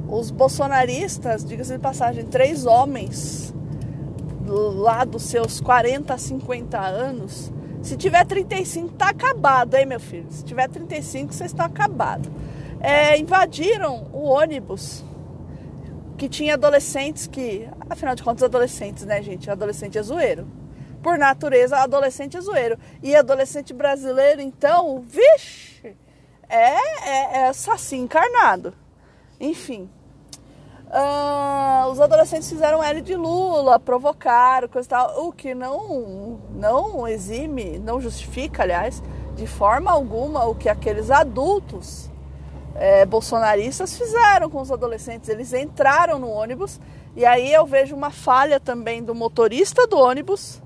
os 0.10 0.32
bolsonaristas, 0.32 1.46
diga-se 1.46 1.74
de 1.74 1.80
passagem, 1.80 2.26
três 2.26 2.66
homens 2.66 3.54
lá 4.46 5.06
dos 5.06 5.24
seus 5.24 5.62
40 5.62 6.14
a 6.14 6.18
50 6.18 6.80
anos, 6.80 7.52
se 7.82 7.96
tiver 7.96 8.26
35, 8.26 8.94
tá 8.94 9.10
acabado, 9.10 9.76
hein, 9.76 9.86
meu 9.86 10.00
filho? 10.00 10.26
Se 10.30 10.44
tiver 10.44 10.68
35, 10.68 11.34
vocês 11.34 11.52
estão 11.52 11.66
acabados. 11.66 12.30
É, 12.82 13.18
invadiram 13.18 14.08
o 14.12 14.24
ônibus 14.24 15.04
que 16.18 16.28
tinha 16.28 16.56
adolescentes 16.56 17.28
que, 17.28 17.70
afinal 17.90 18.16
de 18.16 18.24
contas, 18.24 18.44
adolescentes, 18.44 19.06
né, 19.06 19.22
gente? 19.22 19.50
Adolescente 19.50 19.98
é 19.98 20.04
zoeiro. 20.04 20.48
Por 21.02 21.18
natureza, 21.18 21.78
adolescente 21.78 22.36
é 22.36 22.42
zoeiro. 22.42 22.78
E 23.02 23.16
adolescente 23.16 23.74
brasileiro, 23.74 24.42
então, 24.42 25.02
vixe, 25.02 25.96
é, 26.50 27.08
é, 27.10 27.48
é 27.48 27.54
saci 27.54 27.96
encarnado. 27.96 28.74
Enfim. 29.40 29.90
Uh, 30.90 31.88
os 31.92 32.02
adolescentes 32.02 32.50
fizeram 32.50 32.84
L 32.84 33.02
de 33.02 33.16
Lula, 33.16 33.80
provocaram, 33.80 34.68
coisa 34.68 34.88
e 34.88 34.90
tal, 34.90 35.28
o 35.28 35.32
que 35.32 35.54
não, 35.54 36.40
não 36.52 37.08
exime, 37.08 37.78
não 37.78 38.02
justifica, 38.02 38.64
aliás, 38.64 39.04
de 39.36 39.46
forma 39.46 39.92
alguma 39.92 40.46
o 40.46 40.56
que 40.56 40.68
aqueles 40.68 41.12
adultos 41.12 42.10
é, 42.76 43.06
bolsonaristas 43.06 43.98
fizeram 43.98 44.50
com 44.50 44.62
os 44.62 44.72
adolescentes. 44.72 45.30
Eles 45.30 45.54
entraram 45.54 46.18
no 46.18 46.30
ônibus 46.30 46.80
e 47.16 47.26
aí 47.26 47.54
eu 47.54 47.66
vejo 47.66 47.96
uma 47.96 48.10
falha 48.10 48.60
também 48.60 49.04
do 49.04 49.14
motorista 49.14 49.86
do 49.86 49.98
ônibus 49.98 50.62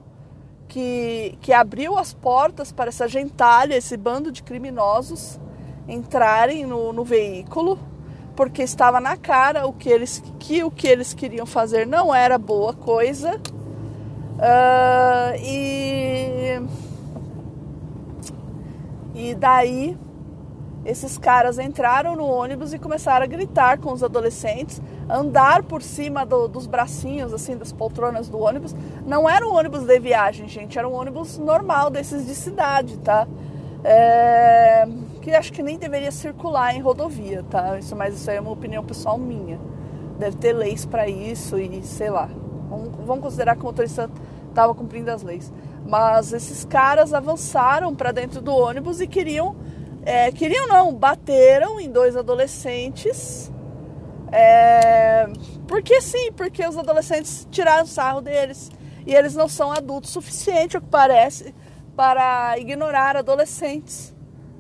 que, 0.68 1.38
que 1.42 1.52
abriu 1.52 1.98
as 1.98 2.14
portas 2.14 2.72
para 2.72 2.90
essa 2.90 3.08
gentalha, 3.08 3.76
esse 3.76 3.98
bando 3.98 4.32
de 4.32 4.42
criminosos 4.42 5.40
entrarem 5.88 6.66
no, 6.66 6.94
no 6.94 7.04
veículo, 7.04 7.78
porque 8.36 8.64
estava 8.64 9.00
na 9.00 9.16
cara 9.16 9.68
o 9.68 9.74
que 9.74 9.90
eles, 9.90 10.24
que 10.40 10.64
o 10.64 10.72
que 10.72 10.88
eles 10.88 11.14
queriam 11.14 11.46
fazer 11.46 11.86
não 11.86 12.14
era 12.14 12.38
boa 12.38 12.74
coisa. 12.74 13.40
Uh, 14.36 15.38
e, 15.40 16.62
e 19.14 19.36
daí 19.36 19.98
esses 20.86 21.18
caras 21.18 21.60
entraram 21.60 22.16
no 22.16 22.26
ônibus 22.26 22.74
e 22.74 22.80
começaram 22.80 23.24
a 23.24 23.28
gritar 23.28 23.78
com 23.78 23.94
os 23.94 24.04
adolescentes, 24.04 24.82
andar 25.10 25.64
por 25.64 25.82
cima 25.82 26.26
do, 26.26 26.48
dos 26.48 26.68
bracinhos, 26.68 27.32
assim, 27.32 27.56
das 27.56 27.72
poltronas 27.72 28.28
do 28.28 28.40
ônibus. 28.40 28.76
Não 29.06 29.30
era 29.30 29.48
um 29.48 29.54
ônibus 29.54 29.84
de 29.84 30.00
viagem, 30.00 30.48
gente, 30.50 30.78
era 30.78 30.90
um 30.90 30.94
ônibus 30.94 31.38
normal, 31.38 31.90
desses 31.90 32.26
de 32.26 32.36
cidade, 32.36 32.98
tá? 32.98 33.28
É 33.84 34.86
que 35.24 35.34
acho 35.34 35.54
que 35.54 35.64
nem 35.64 35.78
deveria 35.78 36.12
circular 36.12 36.76
em 36.76 36.82
rodovia, 36.82 37.44
tá? 37.50 37.80
Isso, 37.80 37.96
mas 37.96 38.14
isso 38.14 38.30
aí 38.30 38.36
é 38.36 38.42
uma 38.42 38.52
opinião 38.52 38.84
pessoal 38.84 39.18
minha. 39.18 39.58
Deve 40.20 40.36
ter 40.36 40.52
leis 40.52 40.86
para 40.86 41.08
isso 41.08 41.58
e 41.58 41.82
sei 41.82 42.10
lá. 42.10 42.30
Vamos, 42.70 42.90
vamos 43.06 43.24
considerar 43.24 43.56
que 43.56 43.62
o 43.62 43.66
motorista 43.66 44.10
estava 44.50 44.76
cumprindo 44.76 45.10
as 45.10 45.24
leis. 45.24 45.52
Mas 45.88 46.34
esses 46.34 46.66
caras 46.66 47.14
avançaram 47.14 47.96
para 47.96 48.12
dentro 48.12 48.42
do 48.42 48.54
ônibus 48.54 49.00
e 49.00 49.08
queriam, 49.08 49.56
é, 50.06 50.30
queriam 50.30 50.68
não, 50.68 50.94
bateram 50.94 51.80
em 51.80 51.90
dois 51.90 52.18
adolescentes. 52.18 53.50
É, 54.30 55.26
porque 55.70 56.02
sim, 56.02 56.34
porque 56.34 56.68
os 56.68 56.78
adolescentes 56.78 57.48
tiraram 57.50 57.86
sarro 57.86 58.20
deles 58.20 58.70
e 59.08 59.16
eles 59.16 59.36
não 59.36 59.48
são 59.48 59.72
adultos 59.72 60.10
suficiente, 60.10 60.76
o 60.76 60.82
que 60.82 60.88
parece, 60.88 61.56
para 61.96 62.58
ignorar 62.60 63.16
adolescentes 63.16 64.14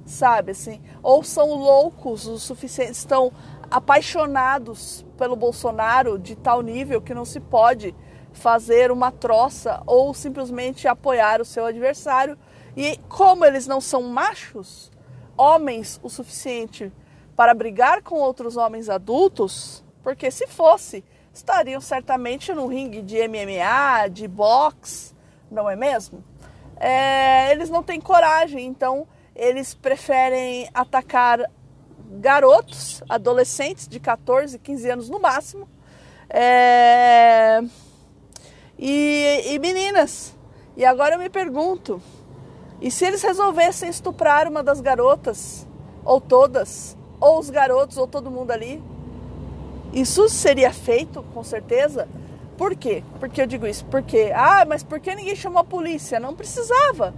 sabe 0.05 0.51
assim? 0.51 0.81
Ou 1.01 1.23
são 1.23 1.53
loucos 1.53 2.27
o 2.27 2.37
suficiente, 2.37 2.91
estão 2.91 3.31
apaixonados 3.69 5.05
pelo 5.17 5.35
Bolsonaro 5.35 6.19
de 6.19 6.35
tal 6.35 6.61
nível 6.61 7.01
que 7.01 7.13
não 7.13 7.25
se 7.25 7.39
pode 7.39 7.95
fazer 8.33 8.91
uma 8.91 9.11
troça 9.11 9.81
ou 9.85 10.13
simplesmente 10.13 10.87
apoiar 10.87 11.41
o 11.41 11.45
seu 11.45 11.65
adversário. 11.65 12.37
E 12.75 12.97
como 13.07 13.45
eles 13.45 13.67
não 13.67 13.79
são 13.79 14.01
machos, 14.03 14.91
homens 15.37 15.99
o 16.03 16.09
suficiente 16.09 16.91
para 17.35 17.53
brigar 17.53 18.01
com 18.01 18.15
outros 18.15 18.57
homens 18.57 18.89
adultos, 18.89 19.83
porque 20.03 20.29
se 20.29 20.47
fosse, 20.47 21.03
estariam 21.33 21.81
certamente 21.81 22.53
no 22.53 22.67
ringue 22.67 23.01
de 23.01 23.17
MMA, 23.27 24.09
de 24.09 24.27
boxe, 24.27 25.15
não 25.49 25.69
é 25.69 25.75
mesmo? 25.75 26.23
É, 26.77 27.51
eles 27.51 27.69
não 27.69 27.81
têm 27.81 27.99
coragem, 27.99 28.65
então 28.65 29.07
eles 29.35 29.73
preferem 29.73 30.69
atacar 30.73 31.39
garotos, 32.19 33.03
adolescentes 33.09 33.87
de 33.87 33.99
14, 33.99 34.59
15 34.59 34.89
anos 34.89 35.09
no 35.09 35.19
máximo, 35.19 35.67
é... 36.29 37.61
e, 38.77 39.41
e 39.53 39.59
meninas. 39.59 40.35
E 40.75 40.85
agora 40.85 41.15
eu 41.15 41.19
me 41.19 41.29
pergunto: 41.29 42.01
e 42.81 42.91
se 42.91 43.05
eles 43.05 43.21
resolvessem 43.21 43.89
estuprar 43.89 44.47
uma 44.47 44.61
das 44.61 44.81
garotas, 44.81 45.67
ou 46.03 46.19
todas, 46.19 46.97
ou 47.19 47.39
os 47.39 47.49
garotos, 47.49 47.97
ou 47.97 48.07
todo 48.07 48.29
mundo 48.29 48.51
ali? 48.51 48.83
Isso 49.93 50.27
seria 50.27 50.73
feito, 50.73 51.23
com 51.33 51.43
certeza, 51.43 52.07
Por 52.57 52.75
quê? 52.75 53.03
Porque 53.19 53.41
eu 53.41 53.47
digo 53.47 53.65
isso? 53.65 53.83
Porque, 53.85 54.31
ah, 54.33 54.65
mas 54.67 54.83
por 54.83 54.99
que 54.99 55.13
ninguém 55.15 55.35
chamou 55.35 55.59
a 55.59 55.63
polícia? 55.63 56.19
Não 56.19 56.35
precisava. 56.35 57.13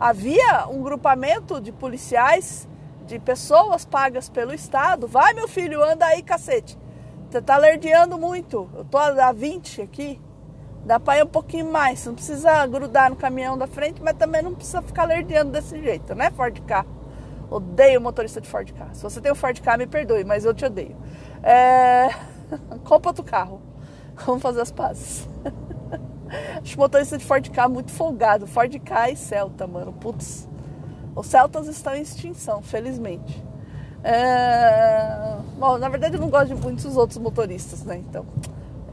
Havia 0.00 0.68
um 0.68 0.80
grupamento 0.80 1.60
de 1.60 1.72
policiais, 1.72 2.68
de 3.04 3.18
pessoas 3.18 3.84
pagas 3.84 4.28
pelo 4.28 4.54
Estado. 4.54 5.08
Vai, 5.08 5.34
meu 5.34 5.48
filho, 5.48 5.82
anda 5.82 6.06
aí, 6.06 6.22
cacete. 6.22 6.78
Você 7.28 7.42
tá 7.42 7.56
lerdeando 7.56 8.16
muito. 8.16 8.70
Eu 8.76 8.84
tô 8.84 8.96
a 8.96 9.32
20 9.32 9.82
aqui. 9.82 10.20
Dá 10.84 11.00
pra 11.00 11.18
ir 11.18 11.24
um 11.24 11.26
pouquinho 11.26 11.72
mais. 11.72 12.06
Não 12.06 12.14
precisa 12.14 12.64
grudar 12.68 13.10
no 13.10 13.16
caminhão 13.16 13.58
da 13.58 13.66
frente, 13.66 14.00
mas 14.00 14.14
também 14.16 14.40
não 14.40 14.54
precisa 14.54 14.80
ficar 14.80 15.04
lerdeando 15.04 15.50
desse 15.50 15.82
jeito, 15.82 16.14
né, 16.14 16.30
Ford 16.30 16.56
K? 16.60 16.86
Odeio 17.50 18.00
motorista 18.00 18.40
de 18.40 18.48
Ford 18.48 18.72
K. 18.72 18.90
Se 18.92 19.02
você 19.02 19.20
tem 19.20 19.32
um 19.32 19.34
Ford 19.34 19.60
K, 19.60 19.76
me 19.76 19.86
perdoe, 19.88 20.22
mas 20.22 20.44
eu 20.44 20.54
te 20.54 20.64
odeio. 20.64 20.96
É... 21.42 22.08
Compra 22.86 23.10
outro 23.10 23.24
carro. 23.24 23.60
Vamos 24.24 24.40
fazer 24.40 24.60
as 24.60 24.70
pazes. 24.70 25.28
Acho 26.62 26.78
motorista 26.78 27.18
de 27.18 27.24
Ford 27.24 27.48
K 27.48 27.68
muito 27.68 27.90
folgado. 27.90 28.46
Ford 28.46 28.78
K 28.78 29.10
e 29.10 29.16
Celta, 29.16 29.66
mano. 29.66 29.92
Putz. 29.92 30.48
Os 31.14 31.26
Celtas 31.26 31.66
estão 31.66 31.94
em 31.94 32.02
extinção, 32.02 32.62
felizmente. 32.62 33.44
É... 34.04 35.36
Bom, 35.58 35.76
na 35.78 35.88
verdade 35.88 36.16
eu 36.16 36.20
não 36.20 36.30
gosto 36.30 36.54
de 36.54 36.54
muitos 36.54 36.96
outros 36.96 37.18
motoristas, 37.18 37.82
né? 37.82 37.96
Então, 37.96 38.24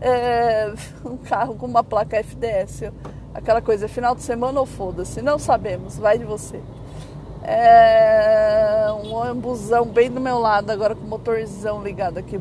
é... 0.01 0.73
um 1.05 1.17
carro 1.17 1.55
com 1.55 1.65
uma 1.65 1.83
placa 1.83 2.17
FDS, 2.17 2.91
aquela 3.33 3.61
coisa, 3.61 3.87
final 3.87 4.15
de 4.15 4.23
semana 4.23 4.59
ou 4.59 4.65
foda-se, 4.65 5.21
não 5.21 5.37
sabemos, 5.37 5.97
vai 5.97 6.17
de 6.17 6.25
você. 6.25 6.59
É... 7.43 8.87
Um 9.03 9.21
ambuzão 9.21 9.85
bem 9.85 10.09
do 10.09 10.19
meu 10.19 10.39
lado, 10.39 10.71
agora 10.71 10.95
com 10.95 11.05
o 11.05 11.07
motorzão 11.07 11.83
ligado 11.83 12.17
aqui. 12.17 12.39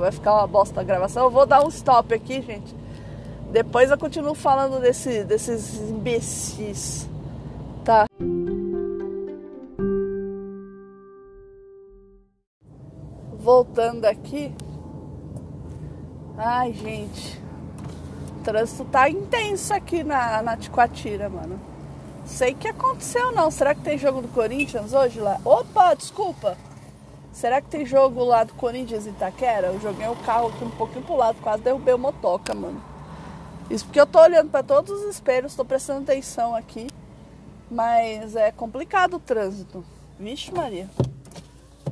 Vai 0.00 0.10
ficar 0.10 0.34
uma 0.34 0.46
bosta 0.48 0.80
a 0.80 0.84
gravação. 0.84 1.26
Eu 1.26 1.30
vou 1.30 1.46
dar 1.46 1.64
um 1.64 1.68
stop 1.68 2.12
aqui, 2.12 2.42
gente. 2.42 2.74
Depois 3.52 3.90
eu 3.90 3.98
continuo 3.98 4.34
falando 4.34 4.80
desse, 4.80 5.24
desses 5.24 5.74
imbecis. 5.74 7.08
Tá? 7.84 8.06
voltando 13.48 14.04
aqui. 14.04 14.54
Ai, 16.36 16.70
gente. 16.74 17.40
O 18.36 18.44
trânsito 18.44 18.84
tá 18.84 19.08
intenso 19.08 19.72
aqui 19.72 20.04
na, 20.04 20.42
na 20.42 20.54
Ticoatira, 20.54 21.30
mano. 21.30 21.58
Sei 22.26 22.52
que 22.52 22.68
aconteceu 22.68 23.32
não. 23.32 23.50
Será 23.50 23.74
que 23.74 23.80
tem 23.80 23.96
jogo 23.96 24.20
do 24.20 24.28
Corinthians 24.28 24.92
hoje 24.92 25.18
lá? 25.18 25.40
Opa, 25.46 25.94
desculpa. 25.94 26.58
Será 27.32 27.62
que 27.62 27.68
tem 27.68 27.86
jogo 27.86 28.22
lá 28.22 28.44
do 28.44 28.52
Corinthians 28.52 29.06
em 29.06 29.10
Itaquera? 29.10 29.68
Eu 29.68 29.80
joguei 29.80 30.06
o 30.08 30.16
carro 30.16 30.48
aqui 30.48 30.62
um 30.62 30.70
pouquinho 30.70 31.06
pro 31.06 31.16
lado, 31.16 31.38
quase 31.40 31.62
derrubei 31.62 31.94
o 31.94 31.98
motoca, 31.98 32.52
mano. 32.52 32.82
Isso 33.70 33.84
porque 33.84 34.00
eu 34.00 34.06
tô 34.06 34.20
olhando 34.20 34.50
para 34.50 34.62
todos 34.62 34.90
os 34.90 35.10
espelhos, 35.10 35.54
tô 35.54 35.64
prestando 35.64 36.02
atenção 36.02 36.54
aqui. 36.54 36.86
Mas 37.70 38.34
é 38.34 38.50
complicado 38.50 39.16
o 39.16 39.20
trânsito. 39.20 39.84
Vixe 40.18 40.52
Maria. 40.52 40.88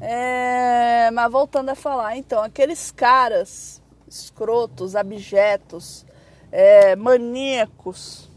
É, 0.01 1.11
mas 1.11 1.31
voltando 1.31 1.71
a 1.71 1.75
falar, 1.75 2.17
então, 2.17 2.43
aqueles 2.43 2.91
caras 2.91 3.83
escrotos, 4.09 4.95
abjetos, 4.95 6.07
é, 6.53 6.95
maníacos, 6.97 8.31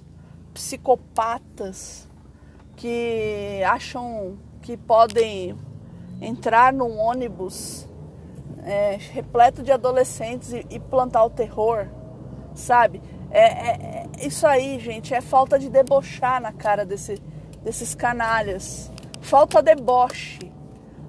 psicopatas 0.53 2.07
que 2.75 3.61
acham 3.65 4.37
que 4.61 4.75
podem 4.75 5.57
entrar 6.21 6.73
num 6.73 6.97
ônibus 6.97 7.87
é, 8.63 8.97
repleto 9.11 9.63
de 9.63 9.71
adolescentes 9.71 10.51
e, 10.51 10.65
e, 10.69 10.79
plantar 10.79 11.23
o 11.23 11.29
terror, 11.29 11.87
sabe? 12.53 13.01
É, 13.31 13.41
é, 13.41 14.07
é, 14.21 14.25
isso 14.25 14.45
aí, 14.47 14.79
gente, 14.79 15.13
é 15.13 15.21
falta 15.21 15.59
de 15.59 15.69
debochar 15.69 16.41
na 16.41 16.51
cara 16.51 16.85
desse, 16.85 17.21
desses 17.63 17.93
canalhas. 17.93 18.91
Falta 19.21 19.61
deboche. 19.61 20.51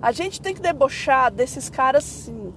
A 0.02 0.12
gente 0.12 0.40
tem 0.40 0.54
que 0.54 0.60
debochar 0.60 1.30
desses 1.30 1.68
caras 1.68 2.04
sim. 2.04 2.52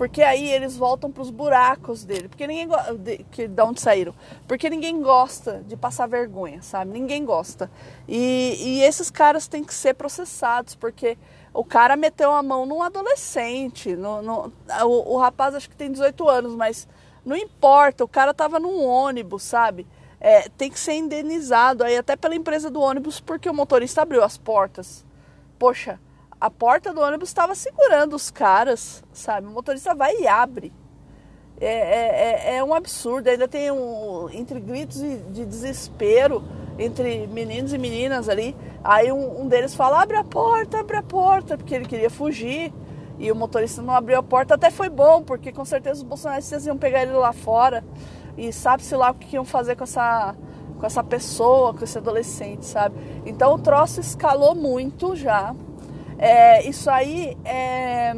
Porque 0.00 0.22
aí 0.22 0.50
eles 0.50 0.78
voltam 0.78 1.12
para 1.12 1.22
os 1.22 1.28
buracos 1.28 2.04
dele, 2.04 2.26
porque 2.26 2.46
ninguém 2.46 2.66
de, 2.98 3.18
que 3.30 3.46
de 3.46 3.62
onde 3.62 3.82
saíram, 3.82 4.14
porque 4.48 4.70
ninguém 4.70 5.02
gosta 5.02 5.62
de 5.66 5.76
passar 5.76 6.06
vergonha, 6.06 6.62
sabe? 6.62 6.90
Ninguém 6.90 7.22
gosta. 7.22 7.70
E, 8.08 8.56
e 8.58 8.82
esses 8.82 9.10
caras 9.10 9.46
têm 9.46 9.62
que 9.62 9.74
ser 9.74 9.92
processados, 9.92 10.74
porque 10.74 11.18
o 11.52 11.62
cara 11.62 11.96
meteu 11.96 12.32
a 12.32 12.42
mão 12.42 12.64
num 12.64 12.82
adolescente, 12.82 13.94
no, 13.94 14.22
no 14.22 14.52
o, 14.86 15.16
o, 15.16 15.18
rapaz 15.18 15.54
acho 15.54 15.68
que 15.68 15.76
tem 15.76 15.92
18 15.92 16.26
anos, 16.30 16.54
mas 16.54 16.88
não 17.24 17.36
importa, 17.36 18.04
o 18.04 18.08
cara 18.08 18.32
tava 18.32 18.58
num 18.58 18.84
ônibus, 18.84 19.42
sabe? 19.42 19.86
É, 20.20 20.48
tem 20.50 20.70
que 20.70 20.78
ser 20.78 20.94
indenizado 20.94 21.82
aí 21.82 21.96
até 21.96 22.14
pela 22.16 22.34
empresa 22.34 22.70
do 22.70 22.80
ônibus, 22.80 23.20
porque 23.20 23.48
o 23.48 23.54
motorista 23.54 24.02
abriu 24.02 24.22
as 24.22 24.36
portas. 24.36 25.04
Poxa, 25.58 25.98
a 26.40 26.50
porta 26.50 26.92
do 26.92 27.00
ônibus 27.00 27.28
estava 27.28 27.54
segurando 27.54 28.14
os 28.16 28.30
caras, 28.30 29.04
sabe? 29.12 29.46
O 29.46 29.50
motorista 29.50 29.94
vai 29.94 30.16
e 30.16 30.26
abre. 30.26 30.72
É, 31.60 31.66
é, 31.66 32.54
é, 32.54 32.56
é 32.56 32.64
um 32.64 32.72
absurdo. 32.72 33.28
Ainda 33.28 33.46
tem 33.46 33.70
um, 33.70 34.28
entre 34.30 34.58
gritos 34.58 34.98
de, 34.98 35.18
de, 35.18 35.44
desespero 35.44 36.42
entre 36.78 37.26
meninos 37.26 37.74
e 37.74 37.78
meninas 37.78 38.28
ali. 38.28 38.56
Aí 38.82 39.12
um, 39.12 39.42
um, 39.42 39.48
deles 39.48 39.74
fala: 39.74 40.00
abre 40.00 40.16
a 40.16 40.24
porta, 40.24 40.80
abre 40.80 40.96
a 40.96 41.02
porta, 41.02 41.58
porque 41.58 41.74
ele 41.74 41.84
queria 41.84 42.08
fugir. 42.08 42.72
E 43.20 43.30
o 43.30 43.36
motorista 43.36 43.82
não 43.82 43.94
abriu 43.94 44.18
a 44.18 44.22
porta. 44.22 44.54
Até 44.54 44.70
foi 44.70 44.88
bom, 44.88 45.22
porque 45.22 45.52
com 45.52 45.64
certeza 45.64 46.00
os 46.00 46.02
bolsonaristas 46.02 46.66
iam 46.66 46.76
pegar 46.76 47.02
ele 47.02 47.12
lá 47.12 47.32
fora. 47.32 47.84
E 48.36 48.50
sabe-se 48.50 48.96
lá 48.96 49.10
o 49.10 49.14
que 49.14 49.36
iam 49.36 49.44
fazer 49.44 49.76
com 49.76 49.84
essa, 49.84 50.34
com 50.78 50.86
essa 50.86 51.04
pessoa, 51.04 51.74
com 51.74 51.84
esse 51.84 51.98
adolescente, 51.98 52.64
sabe? 52.64 52.96
Então 53.26 53.54
o 53.54 53.58
troço 53.58 54.00
escalou 54.00 54.54
muito 54.54 55.14
já. 55.14 55.54
É, 56.18 56.66
isso 56.66 56.90
aí 56.90 57.36
é, 57.44 58.14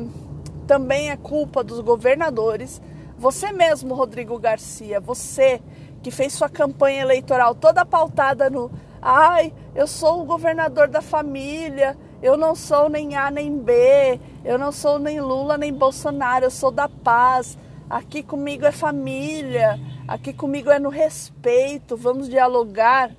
também 0.69 1.11
é 1.11 1.17
culpa 1.17 1.65
dos 1.65 1.81
governadores. 1.81 2.81
Você 3.19 3.53
mesmo, 3.53 3.95
Rodrigo 3.95 4.39
Garcia, 4.39 5.01
você 5.01 5.61
que 6.01 6.11
fez 6.11 6.33
sua 6.33 6.49
campanha 6.49 7.03
eleitoral 7.03 7.55
toda 7.55 7.85
pautada 7.85 8.49
no 8.49 8.71
ai, 9.01 9.53
eu 9.75 9.87
sou 9.89 10.23
o 10.23 10.25
governador 10.25 10.87
da 10.87 11.03
família, 11.03 11.97
eu 12.23 12.37
não 12.37 12.55
sou 12.55 12.89
nem 12.89 13.17
A 13.17 13.31
nem 13.31 13.59
B, 13.59 14.21
eu 14.45 14.57
não 14.57 14.71
sou 14.71 14.99
nem 14.99 15.21
Lula 15.21 15.59
nem 15.59 15.73
Bolsonaro, 15.73 16.45
eu 16.45 16.51
sou 16.51 16.71
da 16.71 16.89
paz. 16.89 17.59
Aqui 17.91 18.23
comigo 18.23 18.65
é 18.65 18.73
família, 18.73 19.79
aqui 20.07 20.33
comigo 20.33 20.71
é 20.71 20.79
no 20.79 20.89
respeito, 20.89 21.97
vamos 21.97 22.29
dialogar. 22.29 23.11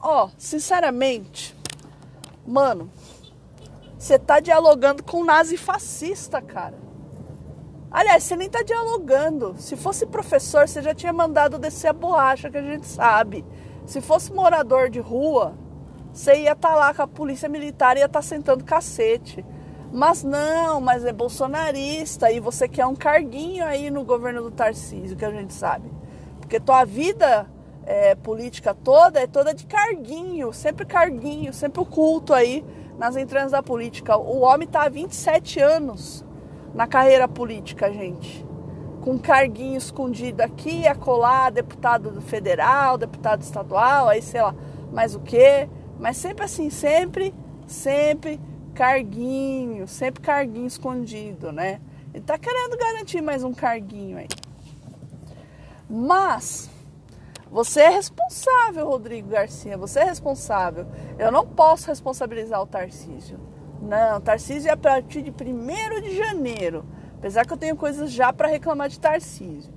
Ó, 0.00 0.26
oh, 0.26 0.30
sinceramente, 0.36 1.56
mano, 2.46 2.90
você 3.98 4.16
está 4.16 4.38
dialogando 4.38 5.02
com 5.02 5.22
um 5.22 5.24
nazifascista, 5.24 6.42
cara. 6.42 6.76
Aliás, 7.90 8.22
você 8.24 8.36
nem 8.36 8.46
está 8.46 8.62
dialogando. 8.62 9.54
Se 9.58 9.76
fosse 9.76 10.06
professor, 10.06 10.68
você 10.68 10.82
já 10.82 10.94
tinha 10.94 11.12
mandado 11.12 11.58
descer 11.58 11.88
a 11.88 11.92
borracha, 11.92 12.50
que 12.50 12.56
a 12.58 12.62
gente 12.62 12.86
sabe. 12.86 13.44
Se 13.86 14.00
fosse 14.00 14.32
morador 14.32 14.88
de 14.88 14.98
rua, 14.98 15.54
você 16.12 16.34
ia 16.34 16.52
estar 16.52 16.70
tá 16.70 16.74
lá 16.74 16.92
com 16.94 17.02
a 17.02 17.06
polícia 17.06 17.48
militar 17.48 17.96
e 17.96 18.00
ia 18.00 18.06
estar 18.06 18.18
tá 18.18 18.22
sentando 18.22 18.64
cacete. 18.64 19.44
Mas 19.92 20.22
não, 20.22 20.80
mas 20.80 21.04
é 21.04 21.12
bolsonarista 21.12 22.30
e 22.30 22.40
você 22.40 22.66
quer 22.66 22.86
um 22.86 22.94
carguinho 22.94 23.64
aí 23.64 23.90
no 23.90 24.04
governo 24.04 24.42
do 24.42 24.50
Tarcísio, 24.50 25.16
que 25.16 25.24
a 25.24 25.30
gente 25.30 25.52
sabe. 25.52 25.90
Porque 26.40 26.58
tua 26.58 26.84
vida 26.84 27.46
é, 27.84 28.14
política 28.14 28.74
toda 28.74 29.20
é 29.20 29.26
toda 29.26 29.52
de 29.54 29.66
carguinho, 29.66 30.52
sempre 30.52 30.86
carguinho, 30.86 31.52
sempre 31.52 31.80
o 31.80 31.86
culto 31.86 32.32
aí 32.32 32.64
nas 32.98 33.16
entranhas 33.16 33.52
da 33.52 33.62
política. 33.62 34.16
O 34.16 34.40
homem 34.40 34.66
está 34.66 34.84
há 34.84 34.88
27 34.88 35.60
anos 35.60 36.24
na 36.74 36.86
carreira 36.86 37.28
política, 37.28 37.92
gente. 37.92 38.46
Com 39.02 39.18
carguinho 39.18 39.76
escondido 39.76 40.42
aqui, 40.42 40.86
acolá, 40.86 41.50
deputado 41.50 42.20
federal, 42.22 42.96
deputado 42.96 43.42
estadual, 43.42 44.08
aí 44.08 44.22
sei 44.22 44.40
lá, 44.40 44.54
mais 44.92 45.14
o 45.14 45.20
quê. 45.20 45.68
Mas 46.02 46.16
sempre 46.16 46.44
assim, 46.44 46.68
sempre, 46.68 47.32
sempre 47.64 48.40
carguinho, 48.74 49.86
sempre 49.86 50.20
carguinho 50.20 50.66
escondido, 50.66 51.52
né? 51.52 51.80
Ele 52.12 52.24
tá 52.24 52.36
querendo 52.36 52.76
garantir 52.76 53.22
mais 53.22 53.44
um 53.44 53.54
carguinho 53.54 54.18
aí. 54.18 54.26
Mas 55.88 56.68
você 57.48 57.82
é 57.82 57.88
responsável, 57.88 58.84
Rodrigo 58.84 59.28
Garcia. 59.28 59.78
Você 59.78 60.00
é 60.00 60.04
responsável. 60.04 60.88
Eu 61.20 61.30
não 61.30 61.46
posso 61.46 61.86
responsabilizar 61.86 62.60
o 62.60 62.66
Tarcísio. 62.66 63.38
Não, 63.80 64.20
Tarcísio 64.20 64.70
é 64.70 64.72
a 64.72 64.76
partir 64.76 65.22
de 65.22 65.30
1 65.30 66.00
de 66.00 66.16
janeiro. 66.16 66.84
Apesar 67.16 67.46
que 67.46 67.52
eu 67.52 67.56
tenho 67.56 67.76
coisas 67.76 68.10
já 68.10 68.32
para 68.32 68.48
reclamar 68.48 68.88
de 68.88 68.98
Tarcísio. 68.98 69.72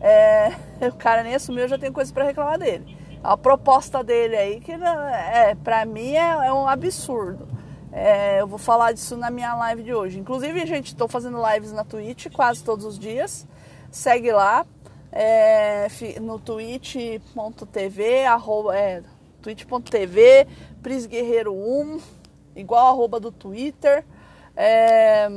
É, 0.00 0.50
o 0.90 0.96
cara 0.96 1.22
nem 1.22 1.36
assumiu, 1.36 1.62
eu 1.62 1.68
já 1.68 1.78
tenho 1.78 1.92
coisas 1.92 2.10
para 2.10 2.24
reclamar 2.24 2.58
dele. 2.58 2.97
A 3.22 3.36
proposta 3.36 4.02
dele 4.02 4.36
aí, 4.36 4.60
que 4.60 4.72
é, 4.72 5.56
para 5.62 5.84
mim 5.84 6.12
é, 6.12 6.46
é, 6.46 6.52
um 6.52 6.68
absurdo. 6.68 7.48
É, 7.90 8.40
eu 8.40 8.46
vou 8.46 8.58
falar 8.58 8.92
disso 8.92 9.16
na 9.16 9.30
minha 9.30 9.54
live 9.54 9.82
de 9.82 9.92
hoje. 9.92 10.18
Inclusive, 10.18 10.66
gente, 10.66 10.88
estou 10.88 11.08
fazendo 11.08 11.38
lives 11.52 11.72
na 11.72 11.84
Twitch 11.84 12.26
quase 12.32 12.62
todos 12.62 12.84
os 12.84 12.98
dias. 12.98 13.46
Segue 13.90 14.30
lá 14.30 14.64
é, 15.10 15.88
no 16.20 16.38
twitch.tv, 16.38 18.24
arroba, 18.24 18.76
é, 18.76 19.02
twitch.tv, 19.42 20.46
prisguerreiro1, 20.82 22.00
igual 22.54 22.88
arroba 22.88 23.18
do 23.18 23.32
Twitter. 23.32 24.04
É, 24.56 25.28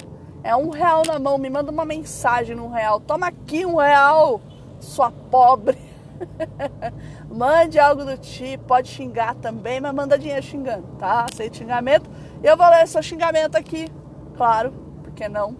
É 0.43 0.57
um 0.57 0.71
real 0.71 1.03
na 1.07 1.19
mão, 1.19 1.37
me 1.37 1.51
manda 1.51 1.71
uma 1.71 1.85
mensagem 1.85 2.57
no 2.57 2.71
real. 2.71 2.99
Toma 2.99 3.27
aqui 3.27 3.67
um 3.67 3.77
real, 3.77 4.41
sua 4.81 5.11
pobre. 5.11 5.77
Mande 7.35 7.81
algo 7.81 8.05
do 8.05 8.17
tipo, 8.17 8.65
pode 8.65 8.89
xingar 8.89 9.35
também, 9.35 9.81
mas 9.81 9.93
manda 9.93 10.17
dinheiro 10.17 10.41
xingando, 10.41 10.87
tá? 11.01 11.27
Aceita 11.29 11.57
xingamento. 11.57 12.09
Eu 12.41 12.57
vou 12.57 12.69
ler 12.69 12.87
seu 12.87 13.03
xingamento 13.03 13.57
aqui, 13.57 13.89
claro, 14.37 14.73
porque 15.03 15.29
não? 15.29 15.57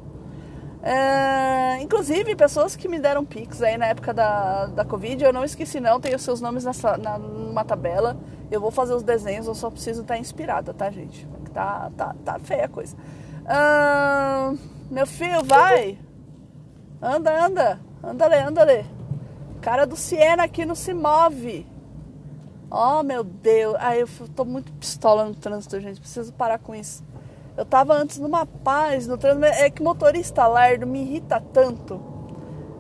É, 0.81 1.81
inclusive, 1.81 2.37
pessoas 2.37 2.77
que 2.77 2.87
me 2.87 3.01
deram 3.01 3.25
pix 3.25 3.61
aí 3.61 3.77
na 3.77 3.87
época 3.87 4.15
da, 4.15 4.67
da 4.67 4.85
Covid, 4.85 5.25
eu 5.25 5.33
não 5.33 5.43
esqueci 5.43 5.81
não, 5.81 5.99
tenho 5.99 6.17
seus 6.17 6.41
nomes 6.41 6.65
nessa, 6.65 6.97
na, 6.97 7.19
numa 7.19 7.65
tabela. 7.65 8.17
Eu 8.53 8.61
vou 8.61 8.71
fazer 8.71 8.95
os 8.95 9.03
desenhos, 9.03 9.49
eu 9.49 9.55
só 9.55 9.69
preciso 9.69 10.03
estar 10.03 10.17
inspirada, 10.17 10.73
tá, 10.73 10.89
gente? 10.93 11.27
Tá, 11.53 11.91
tá, 11.97 12.15
tá 12.25 12.39
feia 12.39 12.67
a 12.67 12.69
coisa. 12.69 12.97
meu 14.89 15.09
filho, 15.09 15.43
vai! 15.43 15.99
Anda, 17.03 17.47
anda! 17.47 17.81
Anda, 18.01 18.27
lê, 18.29 18.39
anda, 18.39 18.63
lê. 18.63 18.85
Cara 19.65 19.87
do 19.87 19.97
Siena 19.97 20.45
aqui 20.45 20.67
não 20.67 20.75
se 20.75 20.93
move. 20.93 21.67
Oh, 22.71 23.03
meu 23.03 23.25
Deus. 23.25 23.75
Ai, 23.79 24.03
eu 24.03 24.09
tô 24.37 24.45
muito 24.45 24.71
pistola 24.75 25.25
no 25.25 25.35
trânsito, 25.35 25.81
gente. 25.81 25.99
Preciso 25.99 26.35
parar 26.35 26.59
com 26.59 26.75
isso. 26.75 27.03
Eu 27.57 27.65
tava 27.65 27.95
antes 27.95 28.19
numa 28.19 28.45
paz 28.45 29.07
no 29.07 29.17
trânsito. 29.17 29.47
É 29.47 29.71
que 29.71 29.83
motorista 29.83 30.47
lerdo 30.47 30.87
me 30.87 31.01
irrita 31.01 31.41
tanto. 31.41 31.99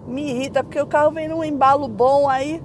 Me 0.07 0.31
irrita, 0.31 0.63
porque 0.63 0.79
o 0.79 0.87
carro 0.87 1.11
vem 1.11 1.27
num 1.27 1.43
embalo 1.43 1.89
bom, 1.89 2.29
aí 2.29 2.63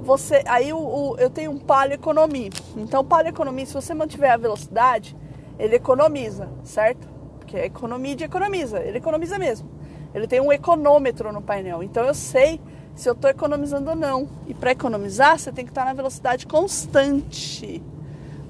você. 0.00 0.42
Aí 0.46 0.72
o, 0.72 0.78
o 0.78 1.18
eu 1.18 1.28
tenho 1.28 1.50
um 1.50 1.58
palio 1.58 1.92
economia. 1.92 2.48
Então 2.74 3.04
palio 3.04 3.28
economia, 3.28 3.66
se 3.66 3.74
você 3.74 3.92
mantiver 3.92 4.32
a 4.32 4.38
velocidade, 4.38 5.14
ele 5.58 5.76
economiza, 5.76 6.48
certo? 6.64 7.06
Porque 7.38 7.54
é 7.54 7.66
economia 7.66 8.16
de 8.16 8.24
economiza. 8.24 8.80
Ele 8.80 8.96
economiza 8.96 9.38
mesmo. 9.38 9.68
Ele 10.14 10.26
tem 10.26 10.40
um 10.40 10.50
econômetro 10.50 11.30
no 11.34 11.42
painel. 11.42 11.82
Então 11.82 12.02
eu 12.06 12.14
sei 12.14 12.58
se 12.98 13.08
eu 13.08 13.12
estou 13.12 13.30
economizando 13.30 13.90
ou 13.90 13.96
não. 13.96 14.28
E 14.48 14.52
para 14.52 14.72
economizar, 14.72 15.38
você 15.38 15.52
tem 15.52 15.64
que 15.64 15.70
estar 15.70 15.84
na 15.84 15.92
velocidade 15.92 16.48
constante. 16.48 17.80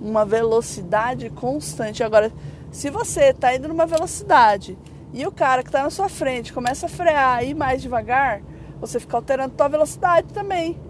Uma 0.00 0.24
velocidade 0.24 1.28
constante. 1.28 2.02
Agora, 2.02 2.32
se 2.72 2.88
você 2.88 3.24
está 3.24 3.54
indo 3.54 3.68
numa 3.68 3.84
velocidade 3.84 4.78
e 5.12 5.26
o 5.26 5.30
cara 5.30 5.62
que 5.62 5.68
está 5.68 5.82
na 5.82 5.90
sua 5.90 6.08
frente 6.08 6.50
começa 6.50 6.86
a 6.86 6.88
frear 6.88 7.44
e 7.44 7.50
ir 7.50 7.54
mais 7.54 7.82
devagar, 7.82 8.40
você 8.80 8.98
fica 8.98 9.18
alterando 9.18 9.52
a 9.52 9.58
sua 9.58 9.68
velocidade 9.68 10.32
também. 10.32 10.80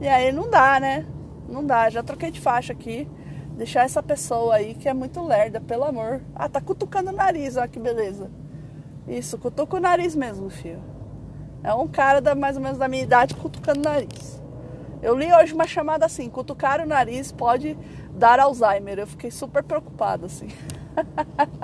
E 0.00 0.08
aí 0.08 0.32
não 0.32 0.48
dá, 0.48 0.80
né? 0.80 1.06
Não 1.46 1.62
dá. 1.62 1.90
Já 1.90 2.02
troquei 2.02 2.30
de 2.30 2.40
faixa 2.40 2.72
aqui. 2.72 3.06
Deixar 3.50 3.84
essa 3.84 4.02
pessoa 4.02 4.54
aí 4.54 4.72
que 4.72 4.88
é 4.88 4.94
muito 4.94 5.22
lerda, 5.22 5.60
pelo 5.60 5.84
amor. 5.84 6.22
Ah, 6.34 6.48
tá 6.48 6.58
cutucando 6.58 7.10
o 7.10 7.14
nariz, 7.14 7.58
olha 7.58 7.68
que 7.68 7.78
beleza. 7.78 8.30
Isso, 9.06 9.36
cutuca 9.36 9.76
o 9.76 9.80
nariz 9.80 10.16
mesmo, 10.16 10.48
filho. 10.48 10.93
É 11.64 11.72
um 11.72 11.88
cara 11.88 12.20
da, 12.20 12.34
mais 12.34 12.56
ou 12.58 12.62
menos 12.62 12.76
da 12.76 12.86
minha 12.86 13.02
idade 13.02 13.34
cutucando 13.34 13.80
o 13.80 13.82
nariz. 13.82 14.38
Eu 15.02 15.16
li 15.16 15.32
hoje 15.32 15.54
uma 15.54 15.66
chamada 15.66 16.04
assim, 16.04 16.28
cutucar 16.28 16.78
o 16.82 16.86
nariz 16.86 17.32
pode 17.32 17.74
dar 18.10 18.38
Alzheimer. 18.38 18.98
Eu 18.98 19.06
fiquei 19.06 19.30
super 19.30 19.62
preocupada, 19.62 20.26
assim. 20.26 20.48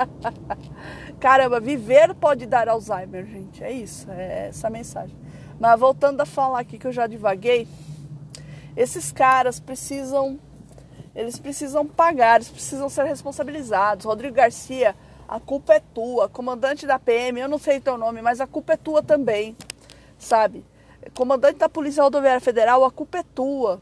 Caramba, 1.21 1.61
viver 1.61 2.15
pode 2.15 2.47
dar 2.47 2.67
Alzheimer, 2.67 3.27
gente. 3.27 3.63
É 3.63 3.71
isso, 3.71 4.11
é 4.11 4.49
essa 4.49 4.69
a 4.69 4.71
mensagem. 4.71 5.15
Mas 5.61 5.79
voltando 5.79 6.23
a 6.23 6.27
falar 6.27 6.61
aqui 6.61 6.79
que 6.79 6.87
eu 6.87 6.93
já 6.93 7.07
divaguei, 7.07 7.69
esses 8.75 9.13
caras 9.13 9.61
precisam, 9.61 10.41
eles 11.15 11.39
precisam 11.39 11.87
pagar, 11.87 12.37
eles 12.37 12.49
precisam 12.49 12.89
ser 12.89 13.05
responsabilizados. 13.05 14.07
Rodrigo 14.07 14.35
Garcia, 14.35 14.97
a 15.29 15.39
culpa 15.39 15.75
é 15.75 15.81
tua. 15.81 16.27
Comandante 16.27 16.87
da 16.87 16.99
PM, 16.99 17.39
eu 17.39 17.49
não 17.51 17.59
sei 17.59 17.81
teu 17.81 17.99
nome, 17.99 18.23
mas 18.23 18.41
a 18.41 18.47
culpa 18.47 18.73
é 18.73 18.77
tua 18.79 19.03
também 19.03 19.55
sabe? 20.21 20.65
Comandante 21.15 21.57
da 21.59 21.69
Polícia 21.69 22.05
Rodoviária 22.05 22.41
Federal, 22.41 22.85
a 22.85 22.91
culpa 22.91 23.19
é 23.19 23.23
tua. 23.23 23.81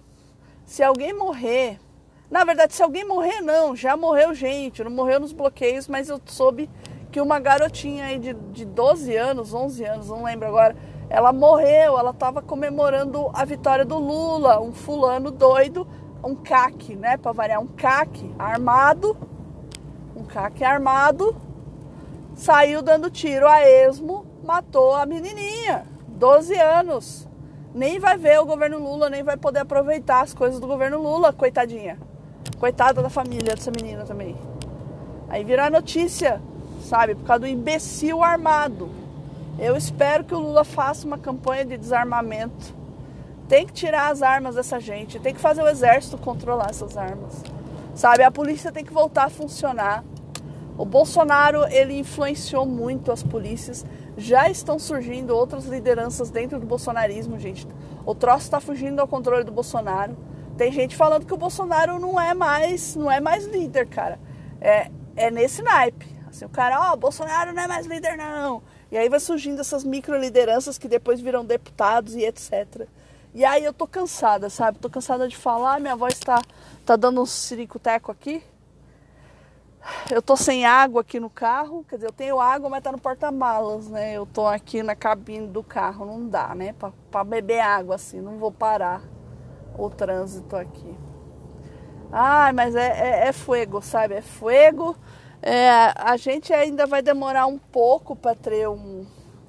Se 0.65 0.83
alguém 0.83 1.13
morrer, 1.13 1.79
na 2.31 2.45
verdade, 2.45 2.75
se 2.75 2.83
alguém 2.83 3.05
morrer, 3.05 3.41
não, 3.41 3.75
já 3.75 3.97
morreu 3.97 4.33
gente, 4.35 4.85
não 4.85 4.91
morreu 4.91 5.19
nos 5.21 5.33
bloqueios, 5.33 5.89
mas 5.89 6.09
eu 6.09 6.21
soube 6.27 6.71
que 7.11 7.21
uma 7.21 7.41
garotinha 7.41 8.05
aí 8.05 8.19
de, 8.19 8.35
de 8.35 8.65
12 8.65 9.17
anos, 9.17 9.53
11 9.53 9.85
anos, 9.85 10.09
não 10.09 10.25
lembro 10.25 10.47
agora, 10.47 10.77
ela 11.11 11.33
morreu, 11.33 11.99
ela 11.99 12.11
estava 12.11 12.43
comemorando 12.43 13.31
a 13.33 13.45
vitória 13.45 13.85
do 13.85 13.99
Lula, 13.99 14.61
um 14.61 14.73
fulano 14.73 15.31
doido, 15.31 15.89
um 16.23 16.35
CAC, 16.35 16.95
né, 16.95 17.17
para 17.17 17.33
variar, 17.33 17.61
um 17.61 17.67
CAC 17.67 18.31
armado, 18.39 19.17
um 20.15 20.25
CAC 20.25 20.63
armado, 20.63 21.35
saiu 22.35 22.83
dando 22.83 23.11
tiro 23.11 23.49
a 23.49 23.63
esmo, 23.63 24.27
matou 24.45 24.95
a 24.95 25.07
menininha. 25.07 25.98
12 26.19 26.55
anos. 26.55 27.29
Nem 27.73 28.01
vai 28.01 28.17
ver 28.19 28.41
o 28.41 28.45
governo 28.45 28.79
Lula, 28.79 29.09
nem 29.09 29.23
vai 29.23 29.37
poder 29.37 29.61
aproveitar 29.61 30.23
as 30.23 30.35
coisas 30.35 30.59
do 30.59 30.67
governo 30.67 31.01
Lula, 31.01 31.33
coitadinha. 31.33 31.97
Coitada 32.59 33.01
da 33.01 33.09
família 33.09 33.55
dessa 33.55 33.71
menina 33.71 34.05
também. 34.05 34.37
Aí 35.29 35.45
virá 35.45 35.71
notícia, 35.71 36.41
sabe, 36.83 37.15
por 37.15 37.25
causa 37.25 37.41
do 37.41 37.47
imbecil 37.47 38.23
armado. 38.23 38.91
Eu 39.59 39.77
espero 39.77 40.25
que 40.25 40.35
o 40.35 40.39
Lula 40.39 40.65
faça 40.65 41.07
uma 41.07 41.19
campanha 41.19 41.65
de 41.65 41.79
desarmamento. 41.79 42.75
Tem 43.49 43.65
que 43.65 43.73
tirar 43.73 44.11
as 44.11 44.21
armas 44.21 44.57
dessa 44.57 44.81
gente, 44.81 45.21
tem 45.21 45.33
que 45.33 45.41
fazer 45.41 45.63
o 45.63 45.69
exército 45.69 46.19
controlar 46.19 46.71
essas 46.71 46.97
armas. 46.97 47.45
Sabe, 47.95 48.25
a 48.25 48.31
polícia 48.31 48.73
tem 48.73 48.85
que 48.85 48.93
voltar 48.93 49.25
a 49.25 49.31
funcionar. 49.31 50.05
O 50.77 50.85
Bolsonaro, 50.85 51.65
ele 51.67 51.99
influenciou 51.99 52.67
muito 52.67 53.11
as 53.13 53.23
polícias 53.23 53.85
já 54.19 54.51
estão 54.51 54.81
surgindo 54.81 55.31
outras 55.35 55.65
lideranças 55.65 56.29
dentro 56.29 56.59
do 56.59 56.67
bolsonarismo, 56.67 57.39
gente. 57.39 57.67
O 58.05 58.15
troço 58.15 58.45
está 58.45 58.61
fugindo 58.61 58.99
ao 58.99 59.07
controle 59.07 59.45
do 59.45 59.53
Bolsonaro. 59.53 60.17
Tem 60.57 60.73
gente 60.73 60.97
falando 60.97 61.25
que 61.25 61.33
o 61.33 61.37
Bolsonaro 61.37 62.01
não 62.01 62.21
é 62.21 62.35
mais, 62.35 62.97
não 62.97 63.09
é 63.11 63.21
mais 63.21 63.47
líder, 63.47 63.87
cara. 63.87 64.19
É, 64.61 64.91
é 65.15 65.31
nesse 65.31 65.63
naipe. 65.63 66.05
Assim, 66.29 66.45
o 66.45 66.49
cara, 66.49 66.91
ó, 66.91 66.93
oh, 66.93 66.97
Bolsonaro 66.97 67.55
não 67.55 67.63
é 67.63 67.69
mais 67.69 67.87
líder, 67.87 68.17
não. 68.17 68.61
E 68.91 68.99
aí 68.99 69.09
vai 69.09 69.21
surgindo 69.21 69.61
essas 69.61 69.85
micro 69.85 70.19
lideranças 70.19 70.77
que 70.77 70.89
depois 70.89 71.21
viram 71.21 71.45
deputados 71.45 72.17
e 72.17 72.25
etc. 72.25 72.89
E 73.33 73.45
aí 73.45 73.65
eu 73.65 73.73
tô 73.73 73.87
cansada, 73.87 74.51
sabe? 74.51 74.79
Tô 74.79 74.91
cansada 74.91 75.29
de 75.29 75.37
falar, 75.37 75.79
minha 75.79 75.95
voz 75.95 76.19
tá, 76.19 76.43
tá 76.85 76.97
dando 76.97 77.23
um 77.23 77.27
sirico-teco 77.27 78.11
aqui. 78.11 78.43
Eu 80.11 80.23
tô 80.23 80.37
sem 80.37 80.65
água 80.65 81.03
aqui 81.03 81.21
no 81.21 81.29
carro, 81.29 81.85
quer 81.89 81.97
dizer, 81.97 82.09
eu 82.09 82.13
tenho 82.13 82.41
água, 82.41 82.71
mas 82.71 82.83
tá 82.83 82.91
no 82.91 82.99
porta-malas, 82.99 83.89
né? 83.89 84.15
Eu 84.15 84.27
tô 84.27 84.47
aqui 84.47 84.83
na 84.83 84.95
cabine 84.95 85.47
do 85.47 85.63
carro, 85.63 86.07
não 86.07 86.27
dá, 86.27 86.55
né? 86.55 86.73
Pra, 86.73 86.93
pra 87.11 87.25
beber 87.25 87.61
água 87.61 87.97
assim, 87.97 88.21
não 88.21 88.39
vou 88.39 88.51
parar 88.51 89.03
o 89.77 89.91
trânsito 89.91 90.57
aqui. 90.57 90.97
Ai, 92.11 92.53
mas 92.53 92.75
é, 92.75 92.87
é, 92.87 93.29
é 93.29 93.33
fuego, 93.33 93.83
sabe? 93.83 94.15
É 94.15 94.23
fuego. 94.23 94.97
É, 95.43 95.93
a 95.95 96.17
gente 96.17 96.53
ainda 96.53 96.87
vai 96.87 97.03
demorar 97.03 97.47
um 97.47 97.59
pouco 97.59 98.17
para 98.17 98.35
ter 98.35 98.69
um. 98.69 99.07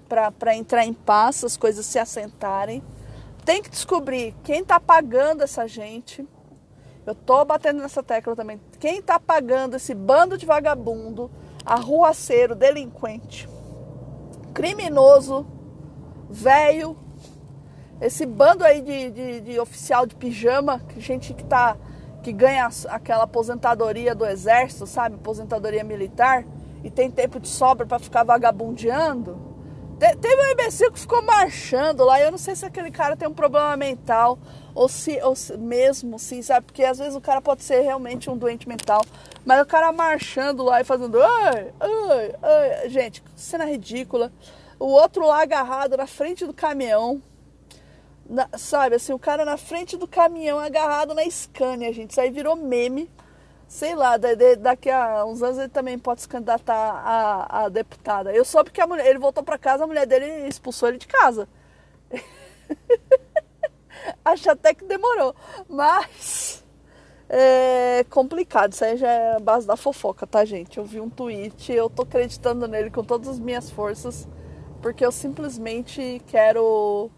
para 0.08 0.56
entrar 0.56 0.86
em 0.86 0.94
paz, 0.94 1.44
as 1.44 1.56
coisas 1.56 1.86
se 1.86 1.98
assentarem. 1.98 2.84
Tem 3.46 3.64
que 3.64 3.70
descobrir 3.70 4.36
quem 4.44 4.64
tá 4.64 4.80
pagando 4.80 5.42
essa 5.42 5.68
gente 5.68 6.28
eu 7.10 7.16
tô 7.16 7.44
batendo 7.44 7.82
nessa 7.82 8.04
tecla 8.04 8.36
também. 8.36 8.62
Quem 8.80 9.02
tá 9.02 9.20
pagando 9.20 9.76
esse 9.76 9.96
bando 9.96 10.38
de 10.38 10.46
vagabundo, 10.46 11.32
arruaceiro, 11.66 12.54
delinquente, 12.54 13.50
criminoso, 14.54 15.44
velho, 16.30 16.96
esse 18.00 18.28
bando 18.28 18.64
aí 18.64 18.82
de, 18.82 19.10
de, 19.10 19.42
de, 19.42 19.60
oficial 19.60 20.06
de 20.06 20.16
pijama, 20.16 20.84
gente 20.98 21.34
que 21.34 21.44
tá 21.44 21.76
que 22.22 22.32
ganha 22.32 22.70
aquela 22.90 23.24
aposentadoria 23.24 24.14
do 24.14 24.26
exército, 24.26 24.86
sabe, 24.86 25.16
aposentadoria 25.16 25.84
militar, 25.84 26.46
e 26.84 26.92
tem 26.92 27.10
tempo 27.10 27.40
de 27.40 27.48
sobra 27.48 27.88
para 27.88 27.98
ficar 27.98 28.24
vagabundeando, 28.24 29.49
Te, 30.00 30.16
teve 30.16 30.42
um 30.42 30.52
imbecil 30.52 30.92
que 30.92 31.00
ficou 31.00 31.22
marchando 31.22 32.06
lá. 32.06 32.22
Eu 32.22 32.32
não 32.32 32.38
sei 32.38 32.56
se 32.56 32.66
aquele 32.66 32.90
cara 32.90 33.18
tem 33.18 33.28
um 33.28 33.34
problema 33.34 33.76
mental 33.76 34.40
ou 34.74 34.88
se, 34.88 35.22
ou 35.22 35.36
se 35.36 35.58
mesmo, 35.58 36.18
sim, 36.18 36.42
sabe? 36.42 36.68
Porque 36.68 36.86
às 36.86 36.98
vezes 36.98 37.16
o 37.16 37.22
cara 37.22 37.42
pode 37.42 37.64
ser 37.64 37.82
realmente 37.82 38.30
um 38.30 38.38
doente 38.38 38.68
mental. 38.68 39.04
Mas 39.46 39.62
o 39.62 39.66
cara 39.66 39.92
marchando 39.92 40.64
lá 40.64 40.80
e 40.80 40.86
fazendo. 40.86 41.22
Ai, 41.22 41.74
ai, 41.80 42.36
ai. 42.42 42.90
Gente, 42.90 43.22
cena 43.36 43.66
ridícula. 43.66 44.32
O 44.80 44.86
outro 44.86 45.28
lá 45.28 45.42
agarrado 45.42 45.98
na 45.98 46.08
frente 46.08 46.46
do 46.46 46.54
caminhão. 46.54 47.22
Na, 48.30 48.48
sabe, 48.58 48.96
assim, 48.96 49.12
o 49.12 49.20
cara 49.20 49.44
na 49.44 49.58
frente 49.58 49.98
do 49.98 50.08
caminhão 50.08 50.60
agarrado 50.60 51.14
na 51.14 51.30
Scania, 51.30 51.92
gente. 51.92 52.12
Isso 52.12 52.22
aí 52.22 52.32
virou 52.32 52.56
meme. 52.56 53.12
Sei 53.70 53.94
lá, 53.96 54.18
daqui 54.18 54.90
a 54.90 55.24
uns 55.26 55.44
anos 55.44 55.60
ele 55.60 55.70
também 55.70 55.98
pode 56.00 56.22
se 56.22 56.28
candidatar 56.28 56.74
a, 56.76 57.66
a 57.66 57.70
deputada. 57.70 58.34
Eu 58.34 58.44
soube 58.44 58.72
que 58.72 58.82
a 58.82 58.88
mulher, 58.88 59.06
ele 59.06 59.20
voltou 59.20 59.44
para 59.44 59.60
casa, 59.60 59.84
a 59.84 59.88
mulher 59.88 60.08
dele 60.08 60.48
expulsou 60.48 60.90
ele 60.90 60.98
de 60.98 61.06
casa. 61.08 61.48
Acho 64.26 64.50
até 64.52 64.74
que 64.74 64.86
demorou. 64.86 65.36
Mas 65.68 66.64
é 67.30 68.04
complicado. 68.10 68.74
Isso 68.74 68.84
aí 68.84 68.98
já 68.98 69.12
é 69.12 69.36
a 69.36 69.40
base 69.40 69.68
da 69.68 69.78
fofoca, 69.78 70.26
tá, 70.26 70.44
gente? 70.46 70.80
Eu 70.80 70.84
vi 70.86 71.00
um 71.00 71.10
tweet, 71.10 71.72
eu 71.72 71.90
tô 71.92 72.02
acreditando 72.02 72.68
nele 72.68 72.90
com 72.90 73.04
todas 73.04 73.28
as 73.28 73.40
minhas 73.40 73.70
forças, 73.70 74.28
porque 74.82 75.06
eu 75.06 75.12
simplesmente 75.12 76.22
quero 76.28 77.12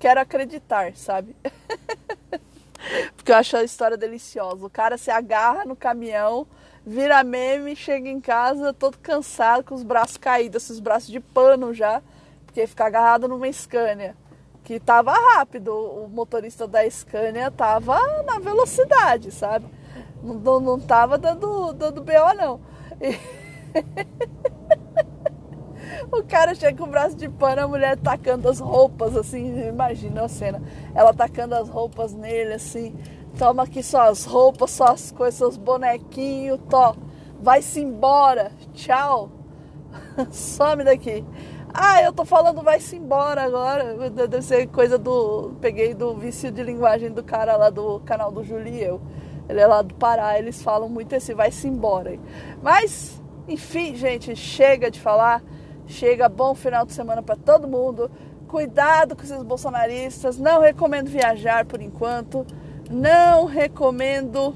quero 0.00 0.18
acreditar, 0.20 0.96
sabe? 0.96 1.36
porque 3.16 3.32
eu 3.32 3.36
acho 3.36 3.56
a 3.56 3.64
história 3.64 3.96
deliciosa. 3.96 4.64
O 4.64 4.70
cara 4.70 4.96
se 4.96 5.10
agarra 5.10 5.64
no 5.64 5.76
caminhão, 5.76 6.46
vira 6.84 7.22
meme, 7.22 7.76
chega 7.76 8.08
em 8.08 8.20
casa 8.20 8.72
todo 8.72 8.98
cansado, 8.98 9.64
com 9.64 9.74
os 9.74 9.82
braços 9.82 10.16
caídos, 10.16 10.64
esses 10.64 10.80
braços 10.80 11.10
de 11.10 11.20
pano 11.20 11.72
já, 11.72 12.02
porque 12.46 12.66
fica 12.66 12.86
agarrado 12.86 13.28
numa 13.28 13.50
Scania 13.52 14.16
que 14.64 14.78
tava 14.78 15.12
rápido. 15.12 15.72
O 15.74 16.08
motorista 16.08 16.66
da 16.66 16.88
Scania 16.88 17.50
tava 17.50 17.98
na 18.22 18.38
velocidade, 18.38 19.30
sabe? 19.32 19.66
Não, 20.22 20.60
não 20.60 20.78
tava 20.78 21.18
dando, 21.18 21.72
dando 21.72 22.02
BO, 22.02 22.34
não. 22.36 22.60
E... 23.00 23.18
o 26.12 26.22
cara 26.22 26.54
chega 26.54 26.76
com 26.76 26.84
o 26.84 26.90
braço 26.90 27.16
de 27.16 27.28
pano, 27.28 27.62
a 27.62 27.68
mulher 27.68 27.96
tacando 27.96 28.48
as 28.48 28.58
roupas, 28.58 29.16
assim, 29.16 29.68
imagina 29.68 30.22
a 30.22 30.28
cena. 30.28 30.62
Ela 30.94 31.12
tacando 31.12 31.54
as 31.54 31.68
roupas 31.68 32.12
nele, 32.12 32.54
assim, 32.54 32.94
toma 33.38 33.64
aqui 33.64 33.82
suas 33.82 34.24
roupas, 34.24 34.70
suas 34.70 35.12
coisas, 35.12 35.34
seus 35.36 35.56
bonequinhos, 35.56 36.60
to, 36.68 36.96
vai-se 37.40 37.80
embora, 37.80 38.52
tchau, 38.74 39.30
some 40.30 40.84
daqui. 40.84 41.24
Ah, 41.72 42.02
eu 42.02 42.12
tô 42.12 42.24
falando 42.24 42.62
vai-se 42.62 42.96
embora 42.96 43.44
agora. 43.44 44.10
Deve 44.10 44.42
ser 44.42 44.66
coisa 44.68 44.98
do. 44.98 45.52
Peguei 45.60 45.94
do 45.94 46.14
vício 46.16 46.50
de 46.50 46.62
linguagem 46.64 47.12
do 47.12 47.22
cara 47.22 47.56
lá 47.56 47.70
do 47.70 48.00
canal 48.00 48.32
do 48.32 48.42
Julieu. 48.42 49.00
Ele 49.48 49.60
é 49.60 49.66
lá 49.66 49.80
do 49.82 49.94
Pará, 49.94 50.38
eles 50.38 50.62
falam 50.62 50.88
muito 50.88 51.12
esse 51.12 51.32
vai-se 51.32 51.66
embora. 51.68 52.18
Mas, 52.62 53.20
enfim, 53.48 53.94
gente, 53.94 54.34
chega 54.34 54.90
de 54.90 55.00
falar. 55.00 55.42
Chega, 55.90 56.28
bom 56.28 56.54
final 56.54 56.86
de 56.86 56.92
semana 56.92 57.20
para 57.20 57.34
todo 57.34 57.66
mundo. 57.66 58.08
Cuidado 58.46 59.16
com 59.16 59.24
esses 59.24 59.42
bolsonaristas. 59.42 60.38
Não 60.38 60.60
recomendo 60.60 61.08
viajar 61.08 61.64
por 61.64 61.82
enquanto. 61.82 62.46
Não 62.88 63.44
recomendo 63.44 64.54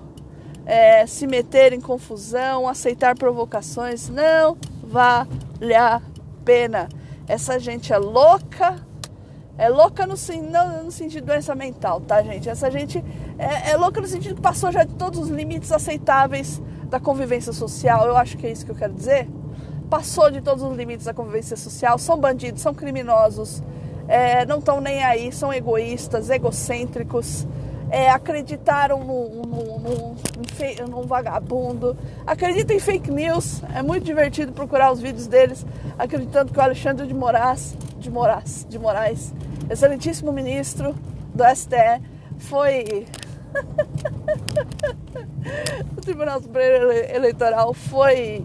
é, 0.64 1.04
se 1.08 1.26
meter 1.26 1.72
em 1.72 1.80
confusão, 1.80 2.68
aceitar 2.68 3.18
provocações. 3.18 4.08
Não 4.08 4.56
vale 4.84 5.74
a 5.74 6.00
pena. 6.44 6.88
Essa 7.26 7.58
gente 7.58 7.92
é 7.92 7.98
louca, 7.98 8.76
é 9.58 9.68
louca 9.68 10.06
no, 10.06 10.14
não 10.52 10.84
no 10.84 10.92
sentido 10.92 11.22
de 11.22 11.26
doença 11.26 11.52
mental, 11.56 12.00
tá, 12.00 12.22
gente? 12.22 12.48
Essa 12.48 12.70
gente 12.70 13.04
é, 13.36 13.72
é, 13.72 13.76
louca 13.76 14.00
no 14.00 14.06
sentido 14.06 14.36
que 14.36 14.40
passou 14.40 14.70
já 14.70 14.84
de 14.84 14.94
todos 14.94 15.18
os 15.18 15.28
limites 15.30 15.72
aceitáveis 15.72 16.62
da 16.84 17.00
convivência 17.00 17.52
social. 17.52 18.06
Eu 18.06 18.16
acho 18.16 18.36
que 18.38 18.46
é 18.46 18.52
isso 18.52 18.64
que 18.64 18.70
eu 18.70 18.76
quero 18.76 18.92
dizer. 18.92 19.28
Passou 19.94 20.28
de 20.28 20.40
todos 20.40 20.64
os 20.64 20.76
limites 20.76 21.06
da 21.06 21.14
convivência 21.14 21.56
social. 21.56 21.96
São 22.00 22.18
bandidos, 22.18 22.60
são 22.60 22.74
criminosos, 22.74 23.62
é, 24.08 24.44
não 24.44 24.58
estão 24.58 24.80
nem 24.80 25.04
aí, 25.04 25.30
são 25.30 25.54
egoístas, 25.54 26.30
egocêntricos 26.30 27.46
é, 27.88 28.10
acreditaram 28.10 29.04
no, 29.04 31.06
vagabundo, 31.06 31.96
acreditam 32.26 32.74
em 32.74 32.80
fake 32.80 33.08
news. 33.08 33.62
É 33.72 33.82
muito 33.82 34.02
divertido 34.02 34.50
procurar 34.50 34.90
os 34.90 35.00
vídeos 35.00 35.28
deles, 35.28 35.64
acreditando 35.96 36.52
que 36.52 36.58
o 36.58 36.62
Alexandre 36.62 37.06
de 37.06 37.14
Moraes, 37.14 37.76
de 37.96 38.10
Moraes, 38.10 38.66
de 38.68 38.80
Moraes, 38.80 39.32
excelentíssimo 39.70 40.32
ministro 40.32 40.92
do 41.32 41.44
STE, 41.54 42.02
foi 42.36 43.06
o 45.96 46.00
Tribunal 46.00 46.42
Superior 46.42 46.92
Eleitoral 46.92 47.72
foi 47.72 48.44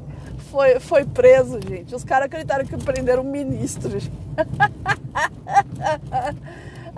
foi, 0.49 0.79
foi 0.79 1.05
preso, 1.05 1.59
gente. 1.61 1.95
Os 1.95 2.03
caras 2.03 2.25
acreditaram 2.25 2.65
que 2.65 2.77
prenderam 2.77 3.23
um 3.23 3.31
ministro. 3.31 3.97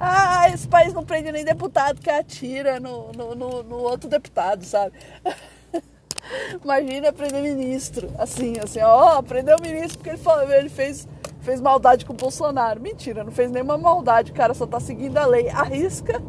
Ah, 0.03 0.49
esse 0.49 0.67
país 0.67 0.95
não 0.95 1.05
prende 1.05 1.31
nem 1.31 1.45
deputado 1.45 2.01
que 2.01 2.09
atira 2.09 2.79
no, 2.79 3.11
no, 3.11 3.35
no, 3.35 3.61
no 3.61 3.75
outro 3.77 4.09
deputado, 4.09 4.65
sabe? 4.65 4.95
Imagina 6.63 7.13
prender 7.13 7.43
ministro. 7.43 8.09
Assim, 8.17 8.55
assim, 8.63 8.79
ó, 8.81 9.21
prendeu 9.21 9.57
o 9.57 9.61
ministro 9.61 9.99
porque 9.99 10.09
ele, 10.09 10.17
falou, 10.17 10.51
ele 10.51 10.69
fez, 10.69 11.07
fez 11.41 11.61
maldade 11.61 12.03
com 12.03 12.13
o 12.13 12.15
Bolsonaro. 12.15 12.81
Mentira, 12.81 13.23
não 13.23 13.31
fez 13.31 13.51
nenhuma 13.51 13.77
maldade, 13.77 14.31
o 14.31 14.33
cara 14.33 14.55
só 14.55 14.65
tá 14.65 14.79
seguindo 14.79 15.19
a 15.19 15.25
lei. 15.27 15.49
Arrisca 15.49 16.19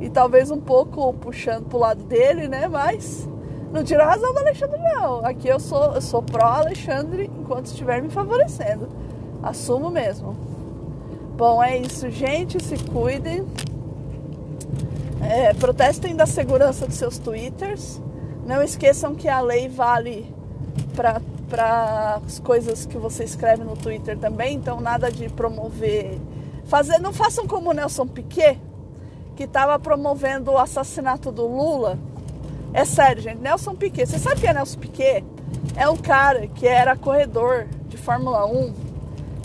e 0.00 0.08
talvez 0.08 0.52
um 0.52 0.60
pouco 0.60 1.12
puxando 1.14 1.68
pro 1.68 1.78
lado 1.78 2.04
dele, 2.04 2.46
né? 2.46 2.68
Mas 2.68 3.28
não 3.76 3.84
tira 3.84 4.04
a 4.04 4.10
razão 4.10 4.32
do 4.32 4.38
Alexandre, 4.38 4.78
não. 4.78 5.24
Aqui 5.24 5.48
eu 5.48 5.60
sou, 5.60 5.94
eu 5.94 6.00
sou 6.00 6.22
pró-Alexandre 6.22 7.30
enquanto 7.38 7.66
estiver 7.66 8.00
me 8.00 8.08
favorecendo. 8.08 8.88
Assumo 9.42 9.90
mesmo. 9.90 10.34
Bom, 11.36 11.62
é 11.62 11.76
isso, 11.76 12.10
gente. 12.10 12.62
Se 12.62 12.78
cuidem. 12.84 13.46
É, 15.20 15.52
protestem 15.54 16.16
da 16.16 16.24
segurança 16.24 16.86
dos 16.86 16.96
seus 16.96 17.18
twitters. 17.18 18.00
Não 18.46 18.62
esqueçam 18.62 19.14
que 19.14 19.28
a 19.28 19.40
lei 19.40 19.68
vale 19.68 20.34
para 20.94 22.20
as 22.24 22.38
coisas 22.38 22.86
que 22.86 22.96
você 22.96 23.24
escreve 23.24 23.62
no 23.62 23.76
Twitter 23.76 24.16
também. 24.16 24.54
Então, 24.54 24.80
nada 24.80 25.10
de 25.12 25.28
promover. 25.28 26.18
Fazer, 26.64 26.98
não 26.98 27.12
façam 27.12 27.46
como 27.46 27.70
o 27.70 27.72
Nelson 27.74 28.06
Piquet, 28.06 28.58
que 29.36 29.44
estava 29.44 29.78
promovendo 29.78 30.52
o 30.52 30.58
assassinato 30.58 31.30
do 31.30 31.46
Lula. 31.46 31.98
É 32.76 32.84
sério, 32.84 33.22
gente. 33.22 33.38
Nelson 33.38 33.74
Piquet. 33.74 34.04
Você 34.04 34.18
sabe 34.18 34.42
quem 34.42 34.50
é 34.50 34.52
Nelson 34.52 34.78
Piquet? 34.78 35.24
É 35.74 35.88
um 35.88 35.96
cara 35.96 36.46
que 36.46 36.68
era 36.68 36.94
corredor 36.94 37.66
de 37.88 37.96
Fórmula 37.96 38.44
1 38.44 38.74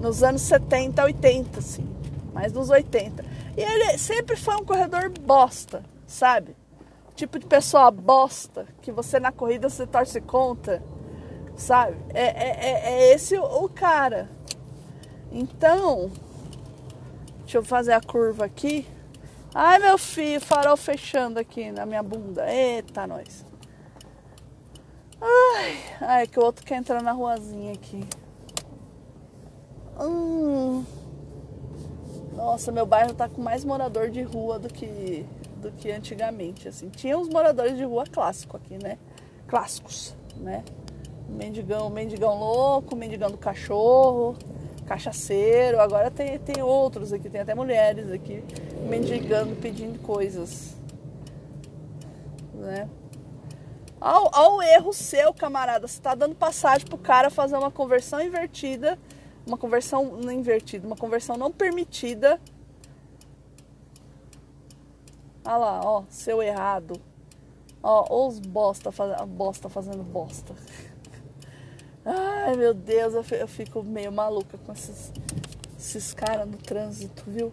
nos 0.02 0.22
anos 0.22 0.42
70, 0.42 1.02
80, 1.02 1.60
assim, 1.60 1.88
mais 2.34 2.52
dos 2.52 2.70
80. 2.70 3.24
E 3.56 3.62
ele 3.62 3.98
sempre 3.98 4.36
foi 4.36 4.56
um 4.56 4.66
corredor 4.66 5.10
bosta, 5.18 5.82
sabe? 6.06 6.58
Tipo 7.16 7.40
de 7.40 7.46
pessoa 7.46 7.90
bosta, 7.90 8.68
que 8.82 8.92
você 8.92 9.18
na 9.18 9.32
corrida 9.32 9.70
você 9.70 9.88
torce 9.88 10.20
contra, 10.20 10.84
sabe? 11.56 11.96
É, 12.10 12.24
é, 12.24 12.58
é, 12.60 12.94
é 12.94 13.14
esse 13.14 13.38
o 13.38 13.70
cara. 13.70 14.30
Então, 15.32 16.12
deixa 17.44 17.60
eu 17.60 17.64
fazer 17.64 17.94
a 17.94 18.02
curva 18.02 18.44
aqui. 18.44 18.86
Ai, 19.54 19.80
meu 19.80 19.98
filho, 19.98 20.40
farol 20.40 20.78
fechando 20.78 21.38
aqui 21.38 21.72
na 21.72 21.86
minha 21.86 22.02
bunda. 22.02 22.50
Eita, 22.50 23.06
nós. 23.06 23.46
Ai, 25.22 25.78
ai, 26.00 26.28
que 26.28 26.40
o 26.40 26.44
outro 26.44 26.66
quer 26.66 26.78
entrar 26.78 27.04
na 27.04 27.12
ruazinha 27.12 27.74
aqui. 27.74 28.08
Hum. 30.00 30.86
Nossa, 32.34 32.72
meu 32.72 32.86
bairro 32.86 33.14
tá 33.14 33.28
com 33.28 33.42
mais 33.42 33.66
morador 33.66 34.10
de 34.10 34.22
rua 34.22 34.58
do 34.58 34.70
que 34.70 35.26
do 35.58 35.72
que 35.72 35.92
antigamente, 35.92 36.68
assim. 36.68 36.90
Tinha 36.90 37.18
uns 37.18 37.30
moradores 37.30 37.78
de 37.78 37.84
rua 37.84 38.06
clássico 38.06 38.58
aqui, 38.58 38.82
né? 38.82 38.98
Clássicos, 39.48 40.16
né? 40.38 40.64
Mendigão, 41.30 41.90
mendigão 41.90 42.40
louco, 42.40 42.96
mendigão 42.96 43.30
do 43.30 43.38
cachorro, 43.38 44.36
cachaceiro. 44.92 45.80
Agora 45.80 46.12
tem, 46.12 46.38
tem 46.40 46.62
outros 46.62 47.14
aqui, 47.14 47.30
tem 47.30 47.42
até 47.42 47.56
mulheres 47.56 48.12
aqui 48.12 48.44
mendigando, 48.88 49.56
pedindo 49.56 50.00
coisas, 50.00 50.76
né? 52.54 52.90
Ao, 54.00 54.36
ao 54.36 54.62
erro 54.64 54.92
seu, 54.92 55.32
camarada, 55.34 55.88
você 55.88 56.02
tá 56.02 56.16
dando 56.16 56.34
passagem 56.34 56.88
pro 56.88 56.98
cara 56.98 57.30
fazer 57.30 57.56
uma 57.56 57.70
conversão 57.70 58.20
invertida 58.20 58.98
uma 59.46 59.58
conversão 59.58 60.06
não 60.18 60.32
invertida, 60.32 60.86
uma 60.86 60.96
conversão 60.96 61.36
não 61.36 61.52
permitida. 61.52 62.40
Olha 65.44 65.58
lá, 65.58 65.82
ó, 65.84 66.04
seu 66.10 66.42
errado. 66.42 67.00
Ó, 67.82 68.28
os 68.28 68.40
bosta, 68.40 68.92
bosta 69.28 69.68
fazendo 69.68 70.04
bosta. 70.04 70.54
Ai, 72.04 72.56
meu 72.56 72.74
Deus, 72.74 73.14
eu 73.32 73.48
fico 73.48 73.84
meio 73.84 74.12
maluca 74.12 74.58
com 74.58 74.72
esses, 74.74 75.12
Esses 75.78 76.14
caras 76.14 76.48
no 76.48 76.58
trânsito, 76.58 77.24
viu? 77.28 77.52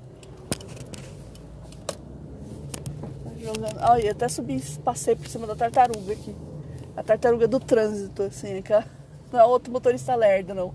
Tá 3.25 3.31
jogando. 3.39 3.79
Olha, 3.91 4.13
até 4.13 4.27
subi, 4.29 4.61
passei 4.83 5.15
por 5.15 5.29
cima 5.29 5.47
da 5.47 5.55
tartaruga 5.55 6.13
aqui. 6.13 6.35
A 6.97 7.03
tartaruga 7.03 7.47
do 7.47 7.61
trânsito, 7.61 8.23
assim, 8.23 8.59
aquela. 8.59 8.85
Não 9.31 9.39
é 9.39 9.45
outro 9.45 9.71
motorista 9.71 10.15
lerdo, 10.15 10.55
não. 10.55 10.73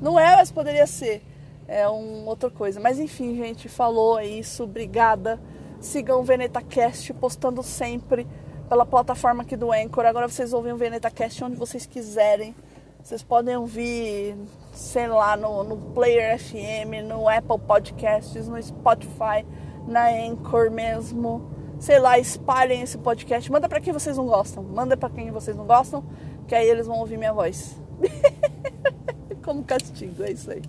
Não 0.00 0.18
é, 0.18 0.36
mas 0.36 0.50
poderia 0.50 0.86
ser. 0.86 1.22
É 1.68 1.86
um, 1.88 2.26
outra 2.26 2.50
coisa. 2.50 2.80
Mas 2.80 2.98
enfim, 2.98 3.36
gente, 3.36 3.68
falou 3.68 4.18
é 4.18 4.26
isso. 4.26 4.64
Obrigada. 4.64 5.38
Sigam 5.78 6.20
o 6.20 6.24
VenetaCast 6.24 7.12
postando 7.14 7.62
sempre 7.62 8.26
pela 8.68 8.86
plataforma 8.86 9.42
aqui 9.42 9.56
do 9.56 9.70
Anchor. 9.70 10.06
Agora 10.06 10.26
vocês 10.26 10.54
ouvem 10.54 10.72
o 10.72 10.76
VenetaCast 10.76 11.44
onde 11.44 11.56
vocês 11.56 11.84
quiserem. 11.84 12.54
Vocês 13.02 13.22
podem 13.22 13.56
ouvir, 13.56 14.36
sei 14.72 15.08
lá, 15.08 15.36
no, 15.36 15.64
no 15.64 15.76
Player 15.76 16.38
FM, 16.38 17.02
no 17.08 17.28
Apple 17.28 17.58
Podcasts, 17.66 18.46
no 18.46 18.62
Spotify, 18.62 19.44
na 19.88 20.08
Anchor 20.10 20.70
mesmo. 20.70 21.50
Sei 21.78 21.98
lá, 21.98 22.18
espalhem 22.18 22.82
esse 22.82 22.98
podcast. 22.98 23.50
Manda 23.50 23.68
para 23.68 23.80
quem 23.80 23.92
vocês 23.92 24.18
não 24.18 24.26
gostam. 24.26 24.62
Manda 24.62 24.98
para 24.98 25.08
quem 25.08 25.30
vocês 25.30 25.56
não 25.56 25.66
gostam, 25.66 26.04
que 26.46 26.54
aí 26.54 26.68
eles 26.68 26.86
vão 26.86 26.98
ouvir 26.98 27.16
minha 27.16 27.32
voz. 27.32 27.80
Como 29.42 29.64
castigo, 29.64 30.22
é 30.22 30.32
isso 30.32 30.50
aí. 30.50 30.62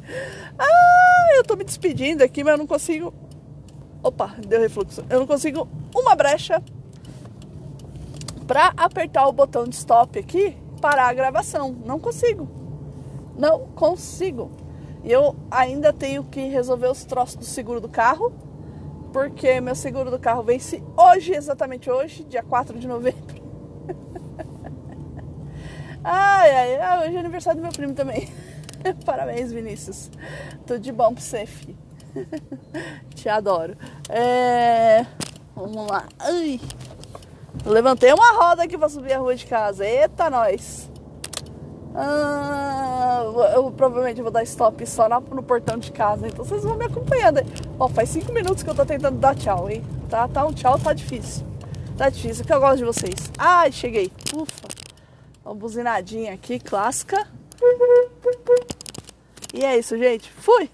Ah, 0.58 1.36
eu 1.36 1.44
tô 1.44 1.58
me 1.58 1.66
despedindo 1.66 2.24
aqui, 2.24 2.46
mas 2.46 2.54
eu 2.54 2.58
não 2.58 2.68
consigo. 2.68 3.14
Opa, 4.02 4.36
deu 4.48 4.62
refluxo. 4.62 5.04
Eu 5.10 5.20
não 5.20 5.28
consigo 5.28 5.68
uma 5.94 6.16
brecha 6.16 6.64
para 8.48 8.74
apertar 8.78 9.28
o 9.28 9.34
botão 9.34 9.66
de 9.66 9.76
stop 9.76 10.18
aqui, 10.18 10.58
parar 10.82 11.08
a 11.08 11.14
gravação. 11.14 11.74
Não 11.86 12.00
consigo. 12.00 12.50
Não 13.38 13.68
consigo. 13.68 14.52
E 15.04 15.12
eu 15.12 15.36
ainda 15.50 15.94
tenho 15.94 16.24
que 16.24 16.48
resolver 16.48 16.88
os 16.88 17.06
troços 17.06 17.36
do 17.36 17.46
seguro 17.46 17.80
do 17.80 17.88
carro, 17.88 18.34
porque 19.14 19.62
meu 19.62 19.76
seguro 19.76 20.12
do 20.12 20.20
carro 20.20 20.44
vence 20.44 20.84
hoje, 20.98 21.34
exatamente 21.34 21.90
hoje, 21.90 22.24
dia 22.24 22.44
4 22.44 22.78
de 22.78 22.88
novembro. 22.88 23.42
ai, 26.04 26.52
ai, 26.52 26.76
ai, 26.76 27.08
hoje 27.08 27.16
é 27.16 27.20
aniversário 27.20 27.60
do 27.60 27.64
meu 27.64 27.72
primo 27.72 27.94
também. 27.94 28.30
Parabéns, 29.06 29.52
Vinícius. 29.52 30.12
Tudo 30.66 30.80
de 30.80 30.92
bom 30.92 31.14
pra 31.14 31.22
você, 31.22 31.46
filho. 31.46 31.78
Te 33.16 33.30
adoro. 33.30 33.78
É... 34.10 35.06
Vamos 35.56 35.88
lá. 35.88 36.08
Ai. 36.20 36.60
Levantei 37.66 38.12
uma 38.14 38.32
roda 38.34 38.64
aqui 38.64 38.78
pra 38.78 38.90
subir 38.90 39.14
a 39.14 39.20
rua 39.20 39.36
de 39.36 39.46
casa. 39.46 39.86
Eita, 39.86 40.30
nós. 40.30 40.90
Ah, 41.94 43.24
eu 43.54 43.70
provavelmente 43.72 44.22
vou 44.22 44.32
dar 44.32 44.44
stop 44.44 44.86
só 44.88 45.10
no 45.10 45.44
portão 45.44 45.78
de 45.78 45.92
casa, 45.92 46.28
então 46.28 46.46
vocês 46.46 46.64
vão 46.64 46.78
me 46.78 46.86
acompanhando. 46.86 47.42
Ó, 47.78 47.88
faz 47.90 48.10
cinco 48.10 48.32
minutos 48.32 48.64
que 48.64 48.70
eu 48.70 48.76
tô 48.76 48.86
tentando 48.86 49.18
dar 49.18 49.36
tchau, 49.36 49.70
hein? 49.70 49.84
Tá, 50.10 50.28
tá 50.28 50.46
um 50.46 50.54
tchau, 50.54 50.80
tá 50.80 50.94
difícil. 50.94 51.46
Tá 51.98 52.10
difícil, 52.10 52.46
que 52.46 52.54
eu 52.54 52.60
gosto 52.60 52.78
de 52.78 52.86
vocês. 52.86 53.32
Ai, 53.38 53.72
cheguei. 53.72 54.12
Ufa. 54.34 54.68
Uma 55.46 55.54
buzinadinha 55.54 56.34
aqui, 56.34 56.60
clássica. 56.60 57.28
E 59.54 59.66
é 59.66 59.78
isso, 59.78 59.98
gente. 59.98 60.32
Fui! 60.32 60.70